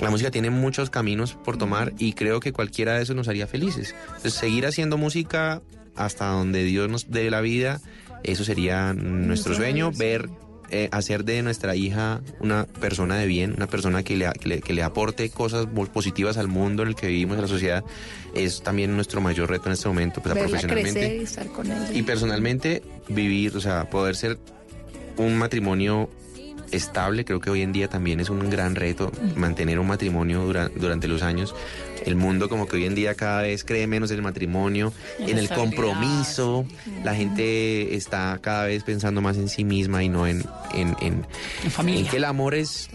[0.00, 3.46] La música tiene muchos caminos por tomar y creo que cualquiera de esos nos haría
[3.46, 3.94] felices.
[4.06, 5.62] Entonces, seguir haciendo música
[5.96, 7.80] hasta donde Dios nos dé la vida,
[8.22, 10.28] eso sería nuestro sueño, ver
[10.70, 14.60] eh, hacer de nuestra hija una persona de bien, una persona que le, que le,
[14.60, 17.84] que le aporte cosas positivas al mundo en el que vivimos, a la sociedad,
[18.34, 21.00] es también nuestro mayor reto en este momento, pues, Verla profesionalmente.
[21.00, 21.88] crecer y estar con ella.
[21.92, 24.38] Y personalmente, vivir, o sea, poder ser
[25.16, 26.10] un matrimonio
[26.72, 30.70] estable, creo que hoy en día también es un gran reto mantener un matrimonio dura-
[30.74, 31.54] durante los años.
[32.06, 35.30] El mundo como que hoy en día cada vez cree menos en el matrimonio, En
[35.30, 36.64] en, el compromiso.
[37.04, 40.44] La gente está cada vez pensando más en sí misma y no en,
[40.74, 41.26] en, en,
[41.98, 42.88] en que el amor es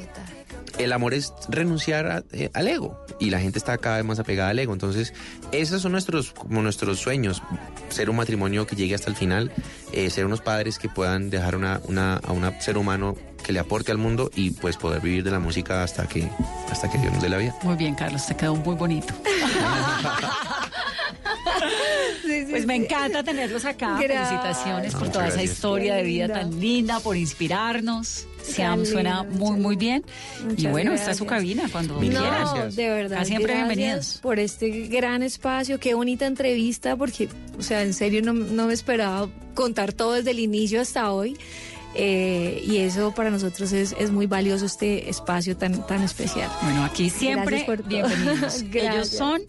[0.80, 4.18] el amor es renunciar a- eh, al ego y la gente está cada vez más
[4.18, 4.74] apegada al ego.
[4.74, 5.14] Entonces,
[5.52, 7.44] esos son nuestros como nuestros sueños,
[7.90, 9.52] ser un matrimonio que llegue hasta el final,
[9.92, 13.60] eh, ser unos padres que puedan dejar una, una, a un ser humano que le
[13.60, 16.30] aporte al mundo y pues poder vivir de la música hasta que
[16.72, 17.56] hasta que Dios nos dé la vida.
[17.64, 19.14] Muy bien, Carlos, te quedó muy bonito.
[22.50, 23.98] Pues me encanta tenerlos acá.
[24.00, 24.30] Gracias.
[24.30, 25.54] Felicitaciones por toda esa gracias.
[25.56, 28.28] historia de vida tan linda, por inspirarnos.
[28.44, 30.04] Siam Tan suena muy, muy bien.
[30.58, 32.44] y bueno, está su cabina cuando Mil quieran.
[32.44, 32.76] No, gracias.
[32.76, 33.24] de verdad.
[33.24, 34.20] Siempre bienvenidos.
[34.22, 38.74] Por este gran espacio, qué bonita entrevista, porque, o sea, en serio no, no me
[38.74, 41.38] esperaba contar todo desde el inicio hasta hoy.
[41.96, 46.50] Eh, y eso para nosotros es, es muy valioso este espacio tan, tan especial.
[46.62, 48.64] Bueno, aquí siempre por bienvenidos.
[48.74, 49.42] Ellos son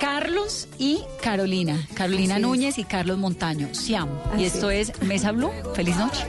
[0.00, 1.86] Carlos y Carolina.
[1.94, 2.38] Carolina.
[2.38, 4.08] Núñez y Carlos Montaño, Siam.
[4.32, 5.52] Así y esto es Mesa Blue.
[5.74, 6.24] Feliz noche.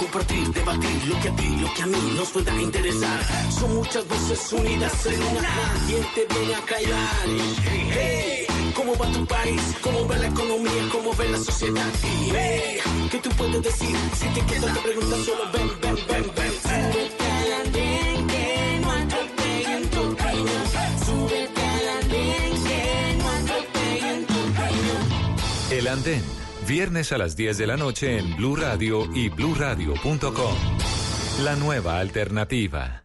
[0.00, 3.20] Compartir, debatir lo que a ti, lo que a mí nos pueda interesar.
[3.52, 5.50] Son muchas voces unidas en una.
[5.86, 7.26] ¿Quién te viene a callar?
[7.92, 9.62] Hey, ¿Cómo va tu país?
[9.82, 10.88] ¿Cómo va la economía?
[10.90, 11.90] ¿Cómo va la sociedad?
[12.32, 12.78] Hey,
[13.10, 13.96] ¿qué tú puedes decir?
[14.18, 16.52] Si te quedas te preguntas solo ven, ven, ven, ven.
[16.62, 20.60] Súbete al andén que no atropellen tu camino.
[21.04, 22.82] Súbete al andén que
[23.18, 24.94] no atropellen tu camino.
[25.70, 26.22] El Andén,
[26.66, 30.56] viernes a las 10 de la noche en Blue Radio y bluradio.com.
[31.44, 33.04] La nueva alternativa.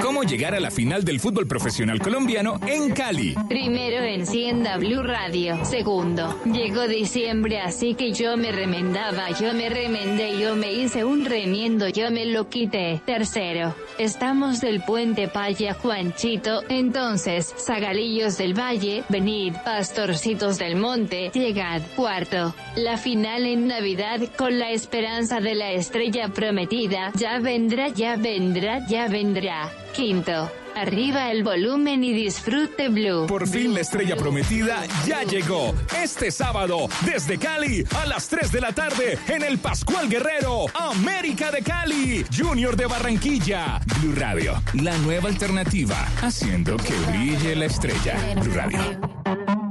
[0.21, 3.33] ¿Cómo cómo llegar a la final del fútbol profesional colombiano en Cali.
[3.49, 5.65] Primero encienda Blue Radio.
[5.65, 11.25] Segundo, llegó diciembre, así que yo me remendaba, yo me remendé, yo me hice un
[11.25, 13.01] remiendo, yo me lo quité.
[13.03, 21.81] Tercero, estamos del puente Paya Juanchito, entonces, Zagalillos del Valle, venid, pastorcitos del monte, llegad.
[21.95, 28.17] Cuarto, la final en Navidad con la esperanza de la estrella prometida, ya vendrá, ya
[28.17, 29.71] vendrá, ya vendrá.
[29.91, 33.27] Quinto, arriba el volumen y disfrute Blue.
[33.27, 35.73] Por fin la estrella prometida ya llegó.
[36.01, 41.51] Este sábado, desde Cali, a las 3 de la tarde, en el Pascual Guerrero, América
[41.51, 48.17] de Cali, Junior de Barranquilla, Blue Radio, la nueva alternativa, haciendo que brille la estrella.
[48.41, 49.70] Blue Radio.